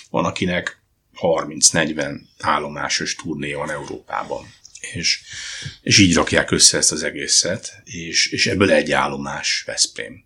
Van, 0.10 0.26
akinek 0.26 0.82
30-40 1.22 2.20
állomásos 2.40 3.16
turné 3.16 3.54
van 3.54 3.72
Európában. 3.72 4.54
És, 4.94 5.22
és 5.82 5.98
így 5.98 6.14
rakják 6.14 6.52
össze 6.52 6.78
ezt 6.78 6.92
az 6.92 7.04
egészet, 7.04 7.82
és, 7.84 8.32
és 8.32 8.48
ebből 8.48 8.72
egy 8.72 8.92
állomás 8.92 9.64
Veszprém. 9.66 10.25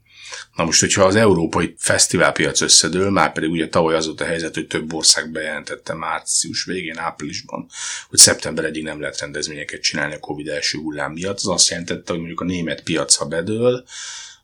Na 0.55 0.63
most, 0.63 0.79
hogyha 0.79 1.03
az 1.03 1.15
európai 1.15 1.75
fesztiválpiac 1.77 2.61
összedől, 2.61 3.09
már 3.09 3.33
pedig 3.33 3.49
ugye 3.49 3.69
tavaly 3.69 3.95
az 3.95 4.05
volt 4.05 4.21
a 4.21 4.25
helyzet, 4.25 4.53
hogy 4.53 4.67
több 4.67 4.93
ország 4.93 5.31
bejelentette 5.31 5.93
március 5.93 6.63
végén, 6.63 6.97
áprilisban, 6.97 7.69
hogy 8.09 8.19
szeptember 8.19 8.65
egyig 8.65 8.83
nem 8.83 8.99
lehet 8.99 9.19
rendezvényeket 9.19 9.81
csinálni 9.81 10.13
a 10.13 10.19
Covid 10.19 10.47
első 10.47 10.77
hullám 10.77 11.11
miatt, 11.11 11.37
az 11.37 11.47
azt 11.47 11.69
jelentette, 11.69 12.11
hogy 12.11 12.19
mondjuk 12.19 12.41
a 12.41 12.45
német 12.45 12.83
piac, 12.83 13.15
ha 13.15 13.25
bedől, 13.25 13.85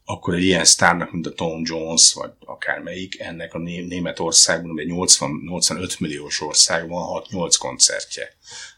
akkor 0.05 0.33
egy 0.33 0.43
ilyen 0.43 0.65
sztárnak, 0.65 1.11
mint 1.11 1.27
a 1.27 1.33
Tom 1.33 1.61
Jones, 1.63 2.13
vagy 2.13 2.31
akármelyik, 2.45 3.19
ennek 3.19 3.53
a 3.53 3.57
Németországban, 3.57 4.79
egy 4.79 4.87
80, 4.87 5.41
85 5.45 5.99
milliós 5.99 6.41
országban 6.41 7.23
6-8 7.31 7.55
koncertje. 7.59 8.33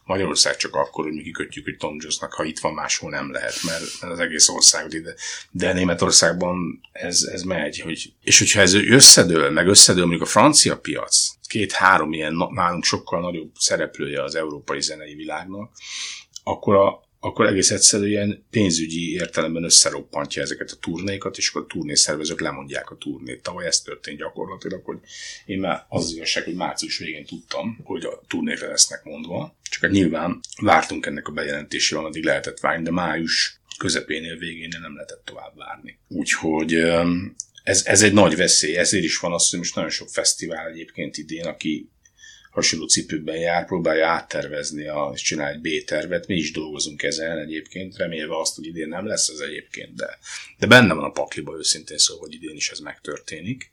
Magyarország 0.07 0.55
csak 0.55 0.75
akkor, 0.75 1.03
hogy 1.03 1.13
mi 1.13 1.21
kikötjük, 1.21 1.63
hogy 1.63 1.77
Tom 1.77 1.95
Jonesnak, 1.99 2.33
ha 2.33 2.43
itt 2.43 2.59
van, 2.59 2.73
máshol 2.73 3.09
nem 3.09 3.31
lehet, 3.31 3.63
mert, 3.63 3.83
mert 4.01 4.13
az 4.13 4.19
egész 4.19 4.49
ország 4.49 4.93
ide. 4.93 5.13
De 5.51 5.73
Németországban 5.73 6.81
ez, 6.91 7.21
ez 7.31 7.41
megy, 7.41 7.79
hogy, 7.79 8.13
és 8.21 8.37
hogyha 8.37 8.61
ez 8.61 8.73
összedől, 8.73 9.49
meg 9.49 9.67
összedől 9.67 10.05
mondjuk 10.05 10.27
a 10.27 10.31
francia 10.31 10.77
piac, 10.77 11.15
két-három 11.47 12.13
ilyen 12.13 12.33
nálunk 12.53 12.83
sokkal 12.83 13.21
nagyobb 13.21 13.51
szereplője 13.55 14.23
az 14.23 14.35
európai 14.35 14.81
zenei 14.81 15.15
világnak, 15.15 15.71
akkor 16.43 16.75
a, 16.75 17.06
akkor 17.19 17.45
egész 17.45 17.71
egyszerűen 17.71 18.45
pénzügyi 18.49 19.11
értelemben 19.11 19.63
összeroppantja 19.63 20.41
ezeket 20.41 20.71
a 20.71 20.77
turnékat, 20.79 21.37
és 21.37 21.49
akkor 21.49 21.61
a 21.61 21.65
turnészervezők 21.65 22.41
lemondják 22.41 22.91
a 22.91 22.97
turnét. 22.97 23.41
Tavaly 23.41 23.65
ez 23.65 23.81
történt 23.81 24.17
gyakorlatilag, 24.17 24.85
hogy 24.85 24.99
én 25.45 25.59
már 25.59 25.85
az 25.89 26.11
igazság, 26.11 26.43
hogy 26.43 26.55
március 26.55 26.97
végén 26.97 27.25
tudtam, 27.25 27.79
hogy 27.83 28.03
a 28.03 28.21
turnékre 28.27 28.67
lesznek 28.67 29.03
mondva, 29.03 29.57
csak 29.69 29.81
hát 29.81 29.91
nyilván 29.91 30.39
vártunk 30.61 31.05
ennek 31.05 31.27
a 31.27 31.31
bejelentésével, 31.31 32.05
addig 32.05 32.23
lehetett 32.23 32.59
várni, 32.59 32.83
de 32.83 32.91
május 32.91 33.59
közepénél 33.77 34.37
végén 34.37 34.69
nem 34.81 34.93
lehetett 34.93 35.25
tovább 35.25 35.57
várni. 35.57 35.99
Úgyhogy 36.07 36.73
ez, 37.63 37.85
ez 37.85 38.01
egy 38.01 38.13
nagy 38.13 38.35
veszély, 38.35 38.77
ezért 38.77 39.03
is 39.03 39.17
van 39.17 39.33
az, 39.33 39.49
hogy 39.49 39.59
most 39.59 39.75
nagyon 39.75 39.89
sok 39.89 40.09
fesztivál 40.09 40.67
egyébként 40.67 41.17
idén, 41.17 41.45
aki 41.45 41.89
hasonló 42.57 42.85
cipőben 42.85 43.37
jár, 43.37 43.65
próbálja 43.65 44.07
áttervezni 44.07 44.87
a, 44.87 45.11
és 45.13 45.21
csinál 45.21 45.51
egy 45.51 45.61
B-tervet. 45.61 46.27
Mi 46.27 46.35
is 46.35 46.51
dolgozunk 46.51 47.03
ezen 47.03 47.37
egyébként, 47.37 47.97
remélve 47.97 48.39
azt, 48.39 48.55
hogy 48.55 48.65
idén 48.65 48.87
nem 48.87 49.05
lesz 49.05 49.27
ez 49.27 49.39
egyébként, 49.39 49.95
de, 49.95 50.17
de 50.57 50.67
benne 50.67 50.93
van 50.93 51.03
a 51.03 51.11
pakliba 51.11 51.57
őszintén 51.57 51.97
szó, 51.97 52.17
hogy 52.17 52.33
idén 52.33 52.55
is 52.55 52.69
ez 52.69 52.79
megtörténik, 52.79 53.71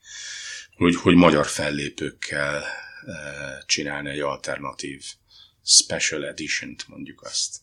hogy, 0.77 0.97
hogy 0.97 1.15
magyar 1.15 1.47
fellépőkkel 1.47 2.55
e, 2.57 2.65
csinálni 3.67 4.11
egy 4.11 4.21
alternatív 4.21 5.05
special 5.63 6.27
edition-t, 6.27 6.89
mondjuk 6.89 7.23
azt. 7.23 7.57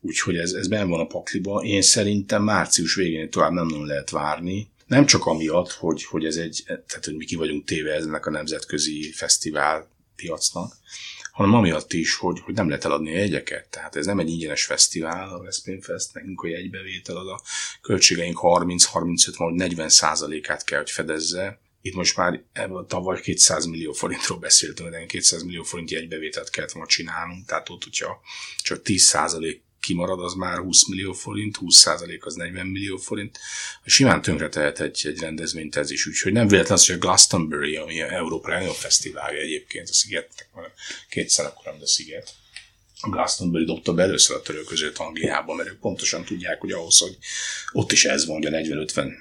Úgyhogy 0.00 0.36
ez, 0.36 0.52
ez 0.52 0.68
benne 0.68 0.84
van 0.84 1.00
a 1.00 1.06
pakliba. 1.06 1.62
Én 1.62 1.82
szerintem 1.82 2.42
március 2.42 2.94
végén 2.94 3.30
tovább 3.30 3.52
nem 3.52 3.66
nagyon 3.66 3.86
lehet 3.86 4.10
várni, 4.10 4.70
nem 4.86 5.06
csak 5.06 5.26
amiatt, 5.26 5.70
hogy, 5.70 6.04
hogy 6.04 6.24
ez 6.24 6.36
egy, 6.36 6.62
tehát 6.66 7.04
hogy 7.04 7.16
mi 7.16 7.24
ki 7.24 7.36
vagyunk 7.36 7.64
téve 7.64 7.94
ennek 7.94 8.26
a 8.26 8.30
nemzetközi 8.30 9.12
fesztivál 9.12 9.94
piacnak, 10.16 10.76
hanem 11.32 11.54
amiatt 11.54 11.92
is, 11.92 12.14
hogy, 12.14 12.40
hogy 12.40 12.54
nem 12.54 12.68
lehet 12.68 12.84
eladni 12.84 13.14
a 13.14 13.18
jegyeket. 13.18 13.68
Tehát 13.68 13.96
ez 13.96 14.06
nem 14.06 14.18
egy 14.18 14.30
ingyenes 14.30 14.64
fesztivál, 14.64 15.34
a 15.34 15.42
Veszprém 15.42 15.80
Fest, 15.80 16.14
nekünk 16.14 16.42
a 16.42 16.48
jegybevétel 16.48 17.16
az 17.16 17.26
a 17.26 17.40
költségeink 17.80 18.38
30-35 18.42 19.34
vagy 19.36 19.54
40 19.54 19.88
százalékát 19.88 20.64
kell, 20.64 20.78
hogy 20.78 20.90
fedezze. 20.90 21.60
Itt 21.80 21.94
most 21.94 22.16
már 22.16 22.42
ebből 22.52 22.86
tavaly 22.86 23.20
200 23.20 23.64
millió 23.66 23.92
forintról 23.92 24.38
beszéltünk, 24.38 24.90
de 24.90 25.06
200 25.06 25.42
millió 25.42 25.62
forint 25.62 25.90
jegybevételt 25.90 26.50
kellett 26.50 26.72
volna 26.72 26.88
csinálnunk, 26.88 27.46
tehát 27.46 27.68
ott, 27.68 27.84
hogyha 27.84 28.20
csak 28.62 28.82
10 28.82 29.02
százalék 29.02 29.62
kimarad, 29.86 30.20
az 30.20 30.34
már 30.34 30.58
20 30.58 30.88
millió 30.88 31.12
forint, 31.12 31.58
20% 31.60 32.20
az 32.20 32.34
40 32.34 32.66
millió 32.66 32.96
forint. 32.96 33.38
Simán 33.84 34.22
tönkre 34.22 34.48
tehet 34.48 34.80
egy, 34.80 35.02
egy 35.04 35.18
rendezvényt 35.18 35.76
ez 35.76 35.90
is, 35.90 36.06
úgyhogy 36.06 36.32
nem 36.32 36.48
véletlen 36.48 36.72
az, 36.72 36.86
hogy 36.86 36.94
a 36.94 36.98
Glastonbury, 36.98 37.76
ami 37.76 38.02
a 38.02 38.12
Európa 38.12 38.48
legnagyobb 38.48 38.74
fesztiválja 38.74 39.40
egyébként, 39.40 39.88
a 39.88 39.92
sziget, 39.92 40.48
kétszer 41.08 41.46
akkor, 41.46 41.72
mint 41.72 41.82
a 41.82 41.86
sziget. 41.86 42.34
A 43.00 43.08
Glastonbury 43.08 43.64
dobta 43.64 43.92
be 43.92 44.02
először 44.02 44.36
a 44.36 44.42
törölközőt 44.42 44.98
Angliába, 44.98 45.54
mert 45.54 45.68
ők 45.68 45.78
pontosan 45.78 46.24
tudják, 46.24 46.60
hogy 46.60 46.72
ahhoz, 46.72 46.98
hogy 46.98 47.16
ott 47.72 47.92
is 47.92 48.04
ez 48.04 48.26
van, 48.26 48.36
hogy 48.36 48.46
a 48.46 48.58
40-50 48.58 49.12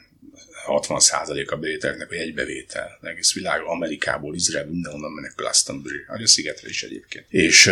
60% 0.68 1.48
a 1.48 1.56
bevételeknek 1.56 2.12
a 2.12 2.16
jegybevétel. 2.16 3.00
Egész 3.02 3.34
világ, 3.34 3.62
Amerikából, 3.62 4.36
Izrael, 4.36 4.66
mindenhonnan 4.66 5.12
mennek 5.12 5.34
Glastonbury, 5.36 6.00
a 6.08 6.28
szigetre 6.28 6.70
is 6.70 6.84
egyébként. 6.84 7.26
És 7.30 7.72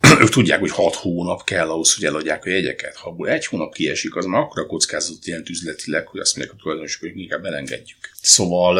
ők 0.22 0.28
tudják, 0.28 0.60
hogy 0.60 0.70
hat 0.70 0.94
hónap 0.94 1.44
kell 1.44 1.70
ahhoz, 1.70 1.94
hogy 1.94 2.04
eladják 2.04 2.44
a 2.44 2.48
jegyeket. 2.48 2.96
Ha 2.96 3.08
abból 3.08 3.28
egy 3.28 3.46
hónap 3.46 3.74
kiesik, 3.74 4.16
az 4.16 4.24
már 4.24 4.40
akkor 4.40 4.62
a 4.62 4.66
kockázat 4.66 5.26
ilyen 5.26 5.44
üzletileg, 5.48 6.06
hogy 6.06 6.20
azt 6.20 6.36
mondják 6.36 6.58
a 6.58 6.60
tulajdonosok, 6.62 7.00
hogy 7.00 7.18
inkább 7.18 7.44
elengedjük. 7.44 8.10
Szóval 8.22 8.76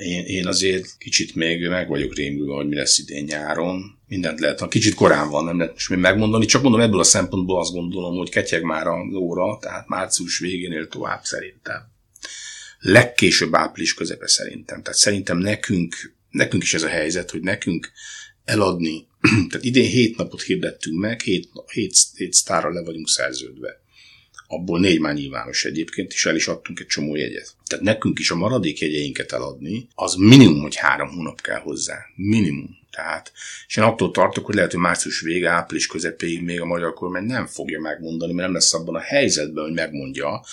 én, 0.00 0.24
én 0.24 0.46
azért 0.46 0.98
kicsit 0.98 1.34
még 1.34 1.68
meg 1.68 1.88
vagyok 1.88 2.14
rémülve, 2.14 2.54
hogy 2.54 2.68
mi 2.68 2.74
lesz 2.74 2.98
idén 2.98 3.24
nyáron. 3.24 3.98
Mindent 4.08 4.40
lehet, 4.40 4.60
ha 4.60 4.68
kicsit 4.68 4.94
korán 4.94 5.30
van, 5.30 5.44
nem 5.44 5.58
lehet 5.58 5.72
most 5.72 5.88
még 5.88 5.98
megmondani, 5.98 6.44
csak 6.44 6.62
mondom 6.62 6.80
ebből 6.80 7.00
a 7.00 7.04
szempontból 7.04 7.60
azt 7.60 7.72
gondolom, 7.72 8.16
hogy 8.16 8.30
ketyeg 8.30 8.62
már 8.62 8.86
az 8.86 9.14
óra, 9.14 9.58
tehát 9.60 9.88
március 9.88 10.38
végénél 10.38 10.88
tovább 10.88 11.20
szerintem. 11.22 11.92
Legkésőbb 12.86 13.54
április 13.54 13.94
közepe 13.94 14.26
szerintem. 14.26 14.82
Tehát 14.82 14.98
szerintem 14.98 15.38
nekünk, 15.38 16.14
nekünk 16.30 16.62
is 16.62 16.74
ez 16.74 16.82
a 16.82 16.88
helyzet, 16.88 17.30
hogy 17.30 17.40
nekünk 17.40 17.92
eladni. 18.44 19.06
Tehát 19.50 19.64
idén 19.64 19.88
hét 19.88 20.16
napot 20.16 20.42
hirdettünk 20.42 21.00
meg, 21.00 21.20
hét, 21.20 21.48
hét, 21.72 21.96
hét 22.16 22.32
sztára 22.32 22.72
le 22.72 22.82
vagyunk 22.82 23.08
szerződve. 23.08 23.80
Abból 24.46 24.80
négy 24.80 25.00
már 25.00 25.14
nyilvános 25.14 25.64
egyébként, 25.64 26.12
és 26.12 26.26
el 26.26 26.36
is 26.36 26.46
adtunk 26.46 26.80
egy 26.80 26.86
csomó 26.86 27.16
jegyet. 27.16 27.54
Tehát 27.66 27.84
nekünk 27.84 28.18
is 28.18 28.30
a 28.30 28.36
maradék 28.36 28.78
jegyeinket 28.78 29.32
eladni, 29.32 29.88
az 29.94 30.14
minimum, 30.14 30.60
hogy 30.60 30.76
három 30.76 31.08
hónap 31.08 31.40
kell 31.40 31.60
hozzá. 31.60 31.98
Minimum. 32.14 32.76
Tehát, 32.90 33.32
és 33.66 33.76
én 33.76 33.84
attól 33.84 34.10
tartok, 34.10 34.46
hogy 34.46 34.54
lehet, 34.54 34.70
hogy 34.70 34.80
március 34.80 35.20
vége, 35.20 35.48
április 35.48 35.86
közepéig 35.86 36.42
még 36.42 36.60
a 36.60 36.64
magyar 36.64 36.94
kormány 36.94 37.24
nem 37.24 37.46
fogja 37.46 37.80
megmondani, 37.80 38.32
mert 38.32 38.46
nem 38.46 38.56
lesz 38.56 38.74
abban 38.74 38.94
a 38.94 39.00
helyzetben, 39.00 39.64
hogy 39.64 39.74
megmondja, 39.74 40.44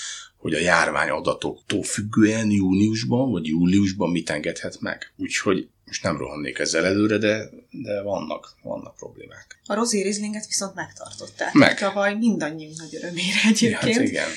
hogy 0.41 0.54
a 0.54 0.60
járvány 0.60 1.10
adatoktól 1.10 1.84
függően 1.84 2.51
júniusban 2.51 3.32
vagy 3.32 3.47
júliusban 3.47 4.10
mit 4.10 4.30
engedhet 4.30 4.80
meg. 4.80 5.13
Úgyhogy 5.17 5.67
most 5.86 6.04
nem 6.04 6.17
rohannék 6.17 6.60
ezzel 6.60 6.86
előre, 6.86 7.17
de, 7.17 7.49
de 7.69 8.01
vannak, 8.01 8.56
vannak 8.63 8.95
problémák. 8.95 9.60
A 9.65 9.73
Rozi 9.73 10.01
Rizlinget 10.01 10.45
viszont 10.47 10.75
megtartották. 10.75 11.54
Meg. 11.54 11.80
Tavaly 11.80 12.15
mindannyiunk 12.15 12.77
nagy 12.77 12.95
örömére 12.95 13.39
egyébként. 13.47 13.95
Hát 13.95 14.08
igen 14.08 14.30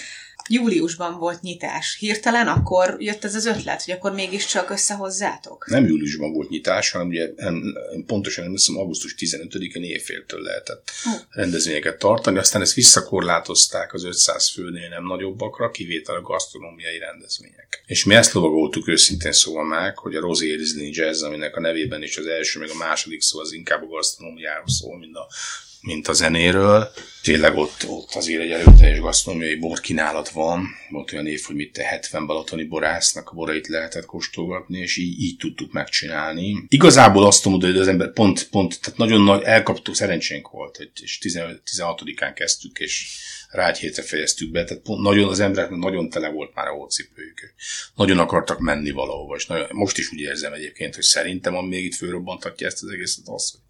júliusban 0.49 1.19
volt 1.19 1.41
nyitás. 1.41 1.97
Hirtelen 1.99 2.49
akkor 2.49 2.97
jött 2.99 3.25
ez 3.25 3.35
az 3.35 3.47
ötlet, 3.47 3.85
hogy 3.85 3.95
akkor 3.95 4.13
mégiscsak 4.13 4.71
összehozzátok? 4.71 5.67
Nem 5.69 5.87
júliusban 5.87 6.33
volt 6.33 6.49
nyitás, 6.49 6.91
hanem 6.91 7.07
ugye 7.09 7.31
nem, 7.37 7.77
pontosan 8.07 8.45
nem 8.45 8.53
hiszem, 8.53 8.77
augusztus 8.77 9.15
15-én 9.19 9.83
éjféltől 9.83 10.41
lehetett 10.41 10.91
oh. 11.07 11.21
rendezvényeket 11.31 11.99
tartani, 11.99 12.39
aztán 12.39 12.63
ezt 12.63 12.75
visszakorlátozták 12.75 13.93
az 13.95 14.05
500 14.05 14.51
főnél 14.51 14.89
nem 14.89 15.05
nagyobbakra, 15.07 15.71
kivétel 15.71 16.15
a 16.15 16.21
gasztronómiai 16.21 16.99
rendezvények. 16.99 17.83
És 17.87 18.05
mi 18.05 18.15
ezt 18.15 18.33
lovagoltuk 18.33 18.89
őszintén 18.89 19.33
szóval 19.33 19.65
meg, 19.65 19.99
hogy 19.99 20.15
a 20.15 20.21
Rosie 20.21 20.57
Riesling 20.57 20.95
Jazz, 20.95 21.23
aminek 21.23 21.57
a 21.57 21.61
nevében 21.61 22.03
is 22.03 22.17
az 22.17 22.27
első, 22.27 22.61
meg 22.61 22.71
a 22.71 22.77
második 22.77 23.21
szó 23.21 23.41
az 23.41 23.53
inkább 23.53 23.83
a 23.83 23.87
gasztronómiáról 23.87 24.69
szól, 24.69 24.99
mint 24.99 25.17
a 25.17 25.27
mint 25.85 26.09
a 26.09 26.13
zenéről. 26.13 26.89
Tényleg 27.23 27.57
ott, 27.57 27.85
ott 27.89 28.15
azért 28.15 28.43
egy 28.43 28.51
erőteljes 28.51 29.01
gasztronómiai 29.01 29.55
borkínálat 29.55 30.29
van. 30.29 30.67
Volt 30.91 31.13
olyan 31.13 31.27
év, 31.27 31.43
hogy 31.47 31.55
mit 31.55 31.73
te 31.73 31.83
70 31.83 32.27
balatoni 32.27 32.65
borásznak 32.65 33.31
a 33.31 33.35
borait 33.35 33.67
lehetett 33.67 34.05
kóstolgatni, 34.05 34.79
és 34.79 34.97
így, 34.97 35.21
így 35.21 35.37
tudtuk 35.37 35.73
megcsinálni. 35.73 36.65
Igazából 36.69 37.27
azt 37.27 37.43
tudom 37.43 37.61
hogy 37.61 37.79
az 37.79 37.89
ember 37.89 38.13
pont, 38.13 38.49
pont, 38.51 38.81
tehát 38.81 38.99
nagyon 38.99 39.21
nagy 39.21 39.43
elkaptó 39.43 39.93
szerencsénk 39.93 40.51
volt, 40.51 40.77
hogy 40.77 40.91
és 41.03 41.19
16-án 41.77 42.33
kezdtük, 42.35 42.79
és 42.79 43.19
rá 43.55 43.69
egy 43.69 43.79
hétre 43.79 44.03
fejeztük 44.03 44.51
be, 44.51 44.65
tehát 44.65 44.83
pont 44.83 45.03
nagyon 45.03 45.29
az 45.29 45.41
embereknek 45.41 45.79
nagyon 45.79 46.11
tele 46.11 46.29
volt 46.29 46.55
már 46.55 46.67
a 46.67 46.73
hócipőjük. 46.73 47.55
Nagyon 47.95 48.19
akartak 48.19 48.59
menni 48.59 48.91
valahova, 48.91 49.37
és 49.37 49.47
nagyon, 49.47 49.69
most 49.73 49.99
is 49.99 50.13
úgy 50.13 50.21
érzem 50.21 50.53
egyébként, 50.53 50.95
hogy 50.95 51.05
szerintem, 51.05 51.57
ami 51.57 51.69
még 51.69 51.85
itt 51.85 51.95
fölrobbantatja 51.95 52.67
ezt 52.67 52.83
az 52.83 52.91
egészet, 52.91 53.25
az, 53.27 53.51
hogy 53.51 53.61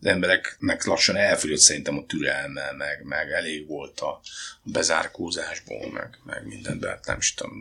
az 0.00 0.06
embereknek 0.06 0.84
lassan 0.84 1.16
elfogyott 1.16 1.58
szerintem 1.58 1.98
a 1.98 2.06
türelme, 2.06 2.72
meg, 2.78 3.02
meg 3.04 3.30
elég 3.30 3.66
volt 3.66 4.00
a 4.00 4.20
bezárkózásból, 4.62 5.90
meg, 5.92 6.18
meg 6.24 6.46
minden, 6.46 6.78
de 6.78 6.88
hát 6.88 7.06
nem 7.06 7.16
is 7.18 7.34
tudom, 7.34 7.52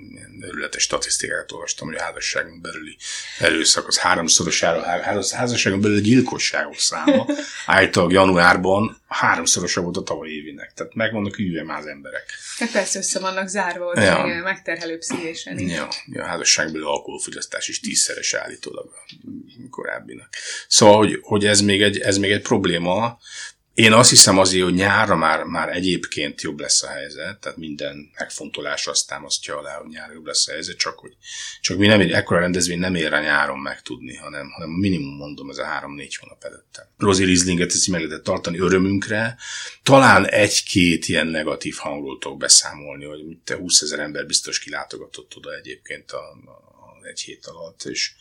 örületes 0.42 0.84
statisztikát 0.84 1.52
olvastam, 1.52 1.88
hogy 1.88 1.96
a 1.96 2.02
házasságon 2.02 2.62
belüli 2.62 2.98
erőszak 3.40 3.88
az 3.88 3.98
háromszorosára, 3.98 4.82
házasságon 5.36 5.82
belüli 5.82 6.02
gyilkosságok 6.02 6.78
száma 6.78 7.26
állítólag 7.66 8.12
januárban 8.12 9.02
háromszorosa 9.08 9.82
volt 9.82 9.98
a 9.98 10.04
tavalyi 10.04 10.36
évinek. 10.36 10.74
Tehát 10.74 10.94
megvannak 10.94 11.36
hűve 11.36 11.64
az 11.74 11.86
emberek. 11.86 12.26
Hát 12.58 12.72
persze 12.72 13.00
össze 13.00 13.20
vannak 13.20 13.48
zárva, 13.48 13.86
hogy 13.86 14.04
ja. 14.04 14.42
megterhelő 14.44 14.98
pszichésen 14.98 15.58
is. 15.58 15.72
Ja, 15.72 15.88
ja, 16.06 16.24
a 16.24 16.28
házasságbeli 16.28 16.84
alkoholfogyasztás 16.84 17.68
is 17.68 17.80
tízszeres 17.80 18.34
állítólag 18.34 18.86
a 18.86 19.70
korábbinak. 19.70 20.30
Szóval, 20.68 20.98
hogy, 20.98 21.20
hogy 21.22 21.46
ez, 21.46 21.62
még 21.62 21.82
egy, 21.82 22.00
ez 22.00 22.18
még 22.18 22.32
egy 22.32 22.42
probléma, 22.42 23.18
én 23.74 23.94
azt 23.94 24.10
hiszem 24.10 24.38
azért, 24.38 24.64
hogy 24.64 24.74
nyárra 24.74 25.16
már, 25.16 25.44
már 25.44 25.70
egyébként 25.70 26.42
jobb 26.42 26.60
lesz 26.60 26.84
a 26.84 26.88
helyzet, 26.88 27.40
tehát 27.40 27.58
minden 27.58 28.12
megfontolás 28.20 28.88
azt 28.88 29.08
támasztja 29.08 29.58
alá, 29.58 29.78
hogy 29.78 29.90
nyárra 29.90 30.14
jobb 30.14 30.26
lesz 30.26 30.48
a 30.48 30.52
helyzet, 30.52 30.78
csak 30.78 31.00
hogy 31.00 31.12
csak 31.62 31.78
mi 31.78 31.88
nem 31.88 32.00
egy 32.00 32.12
ekkora 32.12 32.40
rendezvény 32.40 32.80
nem 32.80 32.96
ér 32.96 33.14
a 33.14 33.22
nyáron 33.22 33.60
megtudni, 33.60 34.16
hanem, 34.16 34.50
hanem 34.50 34.70
minimum 34.70 35.16
mondom 35.16 35.50
ez 35.50 35.58
a 35.58 35.66
három-négy 35.66 36.16
hónap 36.16 36.44
előtte. 36.44 36.92
Rozi 36.98 37.24
Rizlinget 37.24 37.72
ezt 37.72 37.88
meg 37.88 38.02
lehetett 38.02 38.24
tartani 38.24 38.60
örömünkre. 38.60 39.38
Talán 39.84 40.28
egy-két 40.28 41.08
ilyen 41.08 41.28
negatív 41.28 41.76
hangról 41.76 42.18
tudok 42.18 42.38
beszámolni, 42.38 43.06
hogy 43.06 43.20
te 43.44 43.56
20 43.56 43.82
ezer 43.82 44.00
ember 44.00 44.26
biztos 44.26 44.60
kilátogatott 44.60 45.36
oda 45.36 45.56
egyébként 45.56 46.12
a, 46.12 46.22
a, 46.46 47.06
egy 47.08 47.22
hét 47.22 47.46
alatt, 47.46 47.84
és 47.84 48.12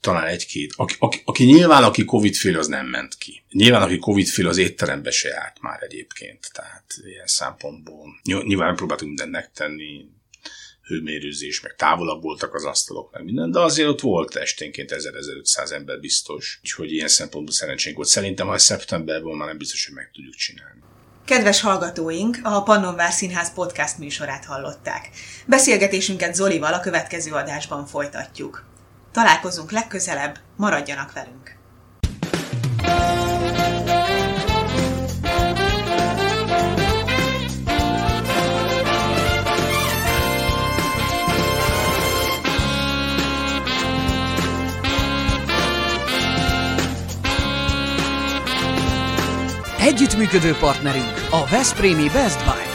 talán 0.00 0.26
egy-két. 0.26 0.72
Aki, 0.76 0.94
aki, 0.98 1.22
aki 1.24 1.44
nyilván, 1.44 1.84
aki 1.84 2.04
Covid 2.04 2.34
fél, 2.34 2.58
az 2.58 2.66
nem 2.66 2.86
ment 2.86 3.14
ki. 3.18 3.42
Nyilván, 3.50 3.82
aki 3.82 3.98
Covid 3.98 4.26
fél, 4.26 4.48
az 4.48 4.58
étterembe 4.58 5.10
se 5.10 5.28
járt 5.28 5.60
már 5.60 5.82
egyébként. 5.82 6.50
Tehát 6.52 6.84
ilyen 7.04 7.26
szempontból 7.26 8.20
nyilván 8.22 8.76
próbáltunk 8.76 9.08
mindent 9.08 9.30
megtenni, 9.30 10.08
hőmérőzés, 10.90 11.60
meg 11.60 11.74
távolabb 11.76 12.22
voltak 12.22 12.54
az 12.54 12.64
asztalok, 12.64 13.12
meg 13.12 13.24
minden, 13.24 13.50
de 13.50 13.60
azért 13.60 13.88
ott 13.88 14.00
volt 14.00 14.36
esténként 14.36 14.94
1000-1500 14.94 15.72
ember 15.72 16.00
biztos, 16.00 16.58
úgyhogy 16.62 16.92
ilyen 16.92 17.08
szempontból 17.08 17.54
szerencsénk 17.54 17.96
volt. 17.96 18.08
Szerintem, 18.08 18.46
ha 18.46 18.58
szeptemberben 18.58 19.36
már 19.36 19.48
nem 19.48 19.58
biztos, 19.58 19.86
hogy 19.86 19.94
meg 19.94 20.10
tudjuk 20.14 20.34
csinálni. 20.34 20.80
Kedves 21.24 21.60
hallgatóink, 21.60 22.38
a 22.42 22.62
Pannonvár 22.62 23.12
Színház 23.12 23.54
podcast 23.54 23.98
műsorát 23.98 24.44
hallották. 24.44 25.10
Beszélgetésünket 25.46 26.34
Zolival 26.34 26.72
a 26.72 26.80
következő 26.80 27.32
adásban 27.32 27.86
folytatjuk. 27.86 28.69
Találkozunk 29.12 29.70
legközelebb, 29.70 30.38
maradjanak 30.56 31.12
velünk! 31.12 31.58
Együttműködő 49.78 50.54
partnerünk 50.54 51.14
a 51.30 51.46
Veszprémi 51.46 52.08
Best 52.08 52.44
Buy. 52.44 52.69